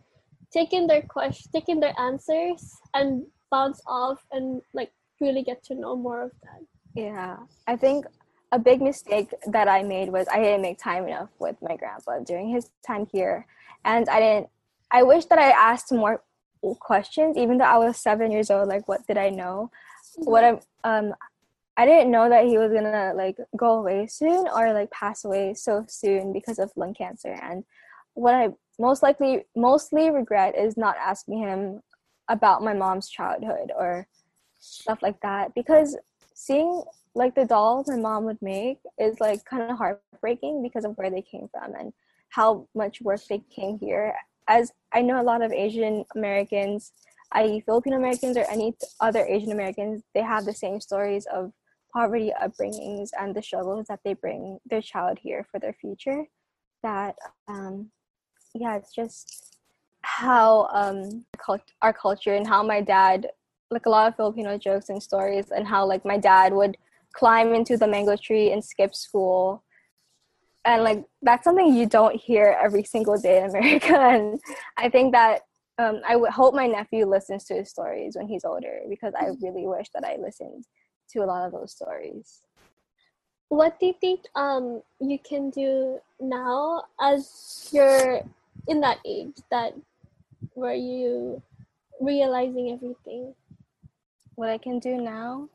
taking 0.53 0.87
their 0.87 1.03
question, 1.03 1.51
taking 1.53 1.81
their 1.81 1.99
answers, 1.99 2.77
and 2.93 3.25
bounce 3.51 3.81
off 3.87 4.27
and 4.33 4.61
like 4.75 4.91
really 5.21 5.43
get 5.43 5.63
to 5.65 5.75
know 5.75 5.97
more 5.97 6.23
of 6.23 6.33
that. 6.43 6.61
Yeah, 6.95 7.37
I 7.67 7.77
think 7.77 8.07
a 8.51 8.59
big 8.59 8.81
mistake 8.81 9.33
that 9.47 9.69
I 9.69 9.83
made 9.83 10.11
was 10.11 10.27
I 10.33 10.41
didn't 10.41 10.63
make 10.63 10.79
time 10.79 11.07
enough 11.07 11.29
with 11.39 11.57
my 11.61 11.77
grandpa 11.77 12.21
during 12.21 12.49
his 12.49 12.71
time 12.87 13.07
here, 13.13 13.47
and 13.85 14.09
I 14.09 14.21
didn't. 14.21 14.49
I 14.91 15.03
wish 15.03 15.27
that 15.27 15.39
I 15.39 15.51
asked 15.51 15.93
more 15.93 16.23
questions, 16.81 17.37
even 17.37 17.59
though 17.59 17.65
I 17.65 17.79
was 17.79 17.99
seven 17.99 18.31
years 18.31 18.51
old. 18.51 18.69
Like, 18.69 18.89
what 18.89 19.07
did 19.07 19.19
I 19.19 19.29
know? 19.29 19.71
What 20.17 20.45
I'm 20.45 20.61
um, 20.85 21.15
I 21.77 21.87
didn't 21.87 22.11
know 22.11 22.29
that 22.29 22.47
he 22.47 22.59
was 22.59 22.73
gonna 22.73 23.13
like 23.15 23.37
go 23.57 23.79
away 23.79 24.09
soon 24.09 24.49
or 24.49 24.73
like 24.73 24.91
pass 24.91 25.25
away 25.25 25.55
so 25.55 25.85
soon 25.89 26.33
because 26.33 26.59
of 26.59 26.73
lung 26.75 26.93
cancer. 26.93 27.39
And 27.41 27.65
what 28.15 28.35
I 28.35 28.49
most 28.81 29.03
likely 29.03 29.45
mostly 29.55 30.11
regret 30.11 30.57
is 30.57 30.77
not 30.77 30.97
asking 30.97 31.39
him 31.39 31.83
about 32.29 32.65
my 32.65 32.75
mom's 32.75 33.09
childhood 33.09 33.71
or 33.77 34.09
stuff 34.59 34.99
like 35.03 35.21
that 35.21 35.55
because 35.55 35.97
seeing 36.35 36.83
like 37.19 37.35
the 37.35 37.45
dolls 37.45 37.89
my 37.89 37.97
mom 37.97 38.25
would 38.25 38.41
make 38.41 38.79
is 38.99 39.19
like 39.21 39.45
kind 39.45 39.69
of 39.69 39.77
heartbreaking 39.77 40.63
because 40.63 40.85
of 40.85 40.97
where 40.97 41.11
they 41.11 41.21
came 41.21 41.49
from 41.53 41.75
and 41.75 41.93
how 42.29 42.69
much 42.75 43.01
work 43.01 43.21
they 43.29 43.43
came 43.55 43.79
here. 43.79 44.15
As 44.47 44.73
i 44.95 45.03
know 45.03 45.21
a 45.21 45.29
lot 45.31 45.43
of 45.43 45.53
asian 45.53 46.05
americans 46.17 46.93
i.e 47.33 47.61
filipino 47.67 47.97
americans 47.97 48.37
or 48.39 48.47
any 48.49 48.75
other 49.01 49.27
asian 49.27 49.53
americans 49.53 50.03
they 50.15 50.23
have 50.23 50.47
the 50.47 50.55
same 50.55 50.81
stories 50.81 51.27
of 51.27 51.53
poverty 51.93 52.33
upbringings 52.43 53.11
and 53.21 53.35
the 53.35 53.43
struggles 53.43 53.87
that 53.89 54.01
they 54.05 54.15
bring 54.15 54.59
their 54.71 54.81
child 54.81 55.19
here 55.21 55.47
for 55.51 55.61
their 55.61 55.75
future 55.75 56.25
that 56.83 57.15
um 57.49 57.91
yeah 58.55 58.77
it's 58.77 58.95
just 58.95 59.59
how 60.01 60.67
um 60.73 61.27
our 61.83 61.93
culture 61.93 62.35
and 62.35 62.47
how 62.47 62.63
my 62.63 62.81
dad 62.81 63.27
like 63.71 63.85
a 63.85 63.91
lot 63.91 64.09
of 64.09 64.17
filipino 64.17 64.57
jokes 64.57 64.89
and 64.89 65.03
stories 65.03 65.51
and 65.55 65.67
how 65.67 65.85
like 65.85 66.05
my 66.07 66.17
dad 66.17 66.55
would 66.55 66.79
climb 67.15 67.55
into 67.55 67.77
the 67.77 67.87
mango 67.87 68.17
tree 68.17 68.53
and 68.53 68.65
skip 68.65 68.95
school. 68.95 69.65
And 70.65 70.83
like 70.83 71.05
that's 71.23 71.45
something 71.45 71.75
you 71.75 71.87
don't 71.87 72.17
hear 72.17 72.57
every 72.63 72.85
single 72.85 73.17
day 73.17 73.39
in 73.39 73.45
america. 73.51 73.99
And 73.99 74.41
i 74.77 74.89
think 74.89 75.13
that 75.13 75.43
um, 75.79 76.01
i 76.07 76.17
would 76.17 76.31
hope 76.31 76.55
my 76.55 76.67
nephew 76.67 77.07
listens 77.07 77.45
to 77.45 77.55
his 77.55 77.71
stories 77.71 78.17
when 78.17 78.27
he's 78.27 78.45
older 78.45 78.81
because 78.89 79.15
i 79.17 79.29
really 79.41 79.67
wish 79.67 79.87
that 79.95 80.05
i 80.05 80.17
listened 80.21 80.65
to 81.13 81.21
a 81.21 81.27
lot 81.27 81.47
of 81.47 81.53
those 81.53 81.73
stories. 81.73 82.43
What 83.49 83.81
do 83.81 83.87
you 83.87 83.95
think 84.01 84.21
um, 84.35 84.83
you 85.01 85.19
can 85.19 85.51
do 85.51 85.99
now 86.21 86.85
as 87.01 87.71
you're 87.73 88.21
in 88.67 88.81
that 88.83 88.99
age 89.07 89.37
that 89.51 89.73
where 90.53 90.75
you 90.75 91.43
realizing 92.01 92.73
everything? 92.73 93.35
What 94.35 94.51
i 94.51 94.59
can 94.59 94.79
do 94.79 94.99
now 94.99 95.49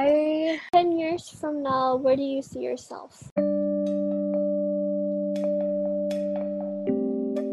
I 0.00 0.58
10 0.72 0.96
years 0.96 1.28
from 1.28 1.62
now, 1.62 1.96
where 1.96 2.16
do 2.16 2.22
you 2.22 2.40
see 2.40 2.60
yourself? 2.60 3.30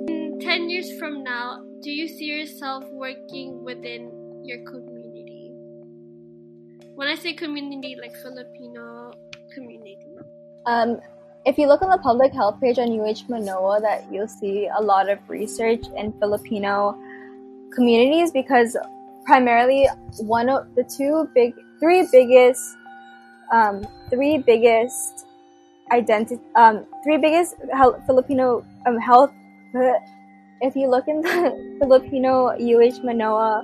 In 0.07 0.39
10 0.39 0.69
years 0.69 0.97
from 0.97 1.25
now, 1.25 1.61
do 1.81 1.91
you 1.91 2.07
see 2.07 2.23
yourself 2.23 2.85
working 2.93 3.65
within 3.65 4.43
your 4.45 4.63
community? 4.63 5.51
When 6.95 7.09
I 7.09 7.15
say 7.15 7.33
community, 7.33 7.97
like 7.99 8.15
Filipino 8.15 9.11
community. 9.53 10.15
Um, 10.65 11.01
if 11.45 11.57
you 11.57 11.67
look 11.67 11.81
on 11.81 11.89
the 11.89 11.97
public 11.97 12.31
health 12.31 12.61
page 12.61 12.79
on 12.79 12.97
UH 12.97 13.27
Manoa, 13.27 13.81
that 13.81 14.07
you'll 14.09 14.29
see 14.29 14.69
a 14.73 14.81
lot 14.81 15.09
of 15.09 15.19
research 15.27 15.83
in 15.97 16.13
Filipino 16.13 16.95
communities 17.75 18.31
because 18.31 18.77
primarily 19.25 19.89
one 20.19 20.47
of 20.47 20.73
the 20.75 20.85
two 20.85 21.27
big 21.35 21.53
three 21.79 22.07
biggest 22.11 22.77
um, 23.51 23.85
three 24.09 24.37
biggest 24.37 25.25
identity 25.91 26.41
um, 26.55 26.85
three 27.03 27.17
biggest 27.17 27.55
Filipino 28.05 28.65
um, 28.85 28.97
health 28.97 29.31
if 30.61 30.75
you 30.75 30.89
look 30.89 31.07
in 31.07 31.21
the 31.21 31.77
Filipino 31.81 32.49
UH 32.57 33.03
Manoa 33.03 33.63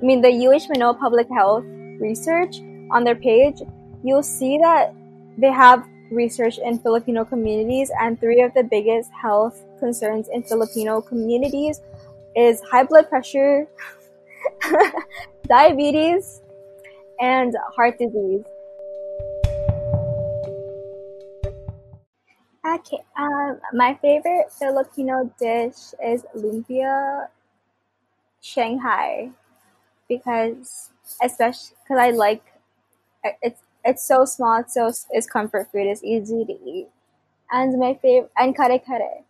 I 0.00 0.04
mean 0.04 0.20
the 0.20 0.30
UH 0.30 0.68
Manoa 0.68 0.94
public 0.94 1.28
health 1.30 1.64
research 2.00 2.60
on 2.90 3.04
their 3.04 3.16
page 3.16 3.62
you'll 4.04 4.22
see 4.22 4.58
that 4.58 4.94
they 5.36 5.50
have 5.50 5.86
research 6.10 6.58
in 6.58 6.78
Filipino 6.78 7.24
communities 7.24 7.90
and 8.00 8.18
three 8.18 8.40
of 8.42 8.52
the 8.54 8.64
biggest 8.64 9.10
health 9.12 9.62
concerns 9.78 10.28
in 10.32 10.42
Filipino 10.42 11.00
communities 11.00 11.80
is 12.34 12.60
high 12.62 12.84
blood 12.84 13.08
pressure 13.08 13.66
diabetes 15.48 16.40
and 17.20 17.54
heart 17.76 17.98
disease. 17.98 18.44
Okay, 22.66 22.98
um, 23.16 23.60
my 23.72 23.98
favorite 24.02 24.52
Filipino 24.52 25.32
dish 25.38 25.94
is 26.04 26.24
lumpia 26.36 27.28
Shanghai 28.40 29.30
because 30.08 30.90
especially 31.22 31.76
because 31.82 31.98
I 31.98 32.10
like 32.10 32.42
it's 33.42 33.60
it's 33.84 34.06
so 34.06 34.24
small, 34.24 34.60
it's 34.60 34.74
so 34.74 34.90
it's 35.10 35.26
comfort 35.26 35.68
food, 35.72 35.86
it's 35.86 36.04
easy 36.04 36.44
to 36.44 36.52
eat, 36.52 36.88
and 37.50 37.78
my 37.78 37.94
favorite 38.02 38.30
and 38.36 38.56
kare 38.56 38.78
kare, 38.78 39.24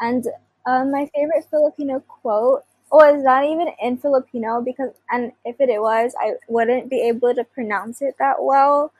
and 0.00 0.26
um, 0.66 0.92
my 0.92 1.08
favorite 1.14 1.46
Filipino 1.50 2.00
quote 2.00 2.64
Oh, 2.90 3.00
it's 3.00 3.22
not 3.22 3.44
even 3.44 3.68
in 3.80 3.96
Filipino 3.96 4.60
because, 4.60 4.92
and 5.10 5.32
if 5.44 5.60
it 5.60 5.80
was, 5.80 6.14
I 6.18 6.34
wouldn't 6.48 6.88
be 6.88 7.00
able 7.02 7.34
to 7.34 7.44
pronounce 7.44 8.00
it 8.00 8.16
that 8.18 8.42
well. 8.42 8.92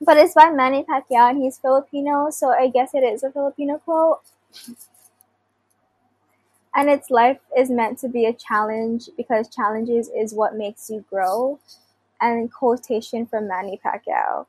But 0.00 0.18
it's 0.18 0.34
by 0.34 0.50
Manny 0.50 0.82
Pacquiao 0.82 1.30
and 1.30 1.42
he's 1.42 1.56
Filipino, 1.56 2.28
so 2.30 2.50
I 2.50 2.68
guess 2.68 2.92
it 2.92 3.04
is 3.04 3.22
a 3.22 3.30
Filipino 3.30 3.78
quote. 3.78 4.20
And 6.74 6.90
its 6.90 7.10
life 7.12 7.38
is 7.56 7.70
meant 7.70 7.98
to 8.00 8.08
be 8.08 8.26
a 8.26 8.32
challenge 8.32 9.08
because 9.16 9.48
challenges 9.48 10.08
is 10.08 10.34
what 10.34 10.56
makes 10.56 10.90
you 10.90 11.04
grow. 11.08 11.60
And 12.20 12.52
quotation 12.52 13.26
from 13.26 13.48
Manny 13.48 13.80
Pacquiao. 13.84 14.46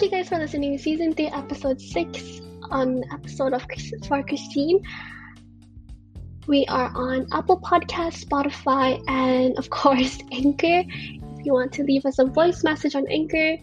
Thank 0.00 0.12
you 0.12 0.18
guys 0.18 0.28
for 0.30 0.38
listening. 0.38 0.78
To 0.78 0.82
season 0.82 1.12
3, 1.12 1.26
episode 1.26 1.78
6, 1.78 2.40
on 2.70 3.04
episode 3.12 3.52
of 3.52 3.66
for 4.08 4.22
Christine. 4.22 4.82
We 6.46 6.64
are 6.70 6.90
on 6.94 7.26
Apple 7.32 7.60
Podcast, 7.60 8.24
Spotify, 8.24 8.98
and 9.08 9.58
of 9.58 9.68
course, 9.78 10.18
Anchor. 10.32 10.84
If 10.88 11.44
you 11.44 11.52
want 11.52 11.74
to 11.74 11.82
leave 11.82 12.06
us 12.06 12.18
a 12.18 12.24
voice 12.24 12.64
message 12.64 12.94
on 12.94 13.06
Anchor, 13.08 13.58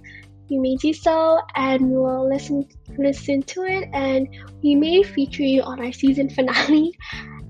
you 0.48 0.62
may 0.62 0.76
do 0.76 0.94
so, 0.94 1.40
and 1.56 1.90
we 1.90 1.98
will 1.98 2.30
listen 2.30 2.68
listen 3.00 3.42
to 3.42 3.64
it, 3.64 3.90
and 3.94 4.28
we 4.62 4.76
may 4.76 5.02
feature 5.02 5.42
you 5.42 5.64
on 5.64 5.84
our 5.84 5.92
season 5.92 6.30
finale. 6.38 6.96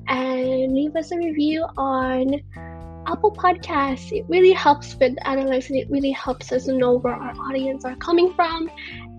And 0.08 0.74
leave 0.74 0.96
us 0.96 1.12
a 1.12 1.18
review 1.18 1.66
on 1.76 2.40
Apple 3.08 3.32
Podcasts. 3.32 4.12
It 4.12 4.26
really 4.28 4.52
helps 4.52 4.96
with 4.96 5.16
analyzing. 5.24 5.78
It 5.78 5.90
really 5.90 6.12
helps 6.12 6.52
us 6.52 6.68
know 6.68 6.98
where 7.00 7.16
our 7.16 7.34
audience 7.40 7.86
are 7.86 7.96
coming 7.96 8.34
from. 8.34 8.70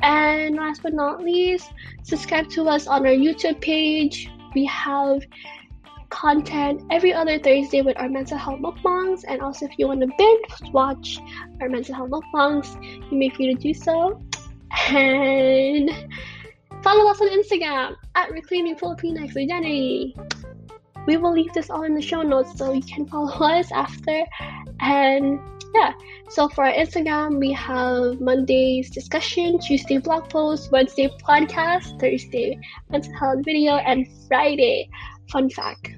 And 0.02 0.56
last 0.56 0.82
but 0.82 0.92
not 0.92 1.22
least, 1.22 1.70
subscribe 2.02 2.50
to 2.50 2.68
us 2.68 2.86
on 2.86 3.06
our 3.06 3.12
YouTube 3.12 3.60
page. 3.62 4.30
We 4.54 4.66
have 4.66 5.22
content 6.10 6.82
every 6.90 7.12
other 7.12 7.38
Thursday 7.38 7.80
with 7.80 7.96
our 7.98 8.08
mental 8.08 8.36
health 8.36 8.60
mukbangs. 8.60 9.24
And 9.26 9.40
also, 9.40 9.64
if 9.64 9.72
you 9.78 9.88
want 9.88 10.02
to 10.02 10.08
binge 10.18 10.72
watch 10.72 11.18
our 11.60 11.68
mental 11.68 11.94
health 11.94 12.10
mukbangs, 12.10 13.10
you 13.10 13.18
may 13.18 13.30
free 13.30 13.54
to 13.54 13.60
do 13.60 13.72
so. 13.72 14.20
And 14.90 15.90
follow 16.82 17.10
us 17.10 17.20
on 17.22 17.28
Instagram 17.28 17.96
at 18.14 18.30
Reclaiming 18.32 18.76
Filipinx 18.76 19.36
Identity. 19.36 20.14
We 21.08 21.16
will 21.16 21.32
leave 21.32 21.54
this 21.54 21.70
all 21.70 21.84
in 21.84 21.94
the 21.94 22.02
show 22.02 22.20
notes 22.20 22.58
so 22.58 22.74
you 22.74 22.82
can 22.82 23.06
follow 23.06 23.32
us 23.58 23.72
after. 23.72 24.26
And 24.80 25.40
yeah, 25.74 25.92
so 26.28 26.48
for 26.50 26.64
our 26.64 26.72
Instagram, 26.72 27.38
we 27.38 27.50
have 27.52 28.20
Monday's 28.20 28.90
discussion, 28.90 29.58
Tuesday 29.58 29.96
blog 29.96 30.28
post, 30.28 30.70
Wednesday 30.70 31.08
podcast, 31.26 31.98
Thursday 31.98 32.58
mental 32.90 33.12
health 33.14 33.42
video, 33.42 33.76
and 33.76 34.06
Friday 34.28 34.90
fun 35.32 35.48
fact 35.48 35.96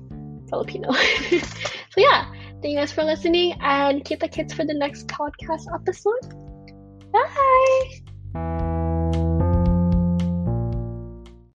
Filipino. 0.48 0.92
so 0.92 1.96
yeah, 1.96 2.30
thank 2.62 2.66
you 2.66 2.76
guys 2.76 2.92
for 2.92 3.02
listening 3.02 3.54
and 3.62 4.04
keep 4.04 4.20
the 4.20 4.28
kids 4.28 4.54
for 4.54 4.64
the 4.64 4.74
next 4.74 5.08
podcast 5.08 5.66
episode. 5.74 6.22
Bye! 7.12 8.09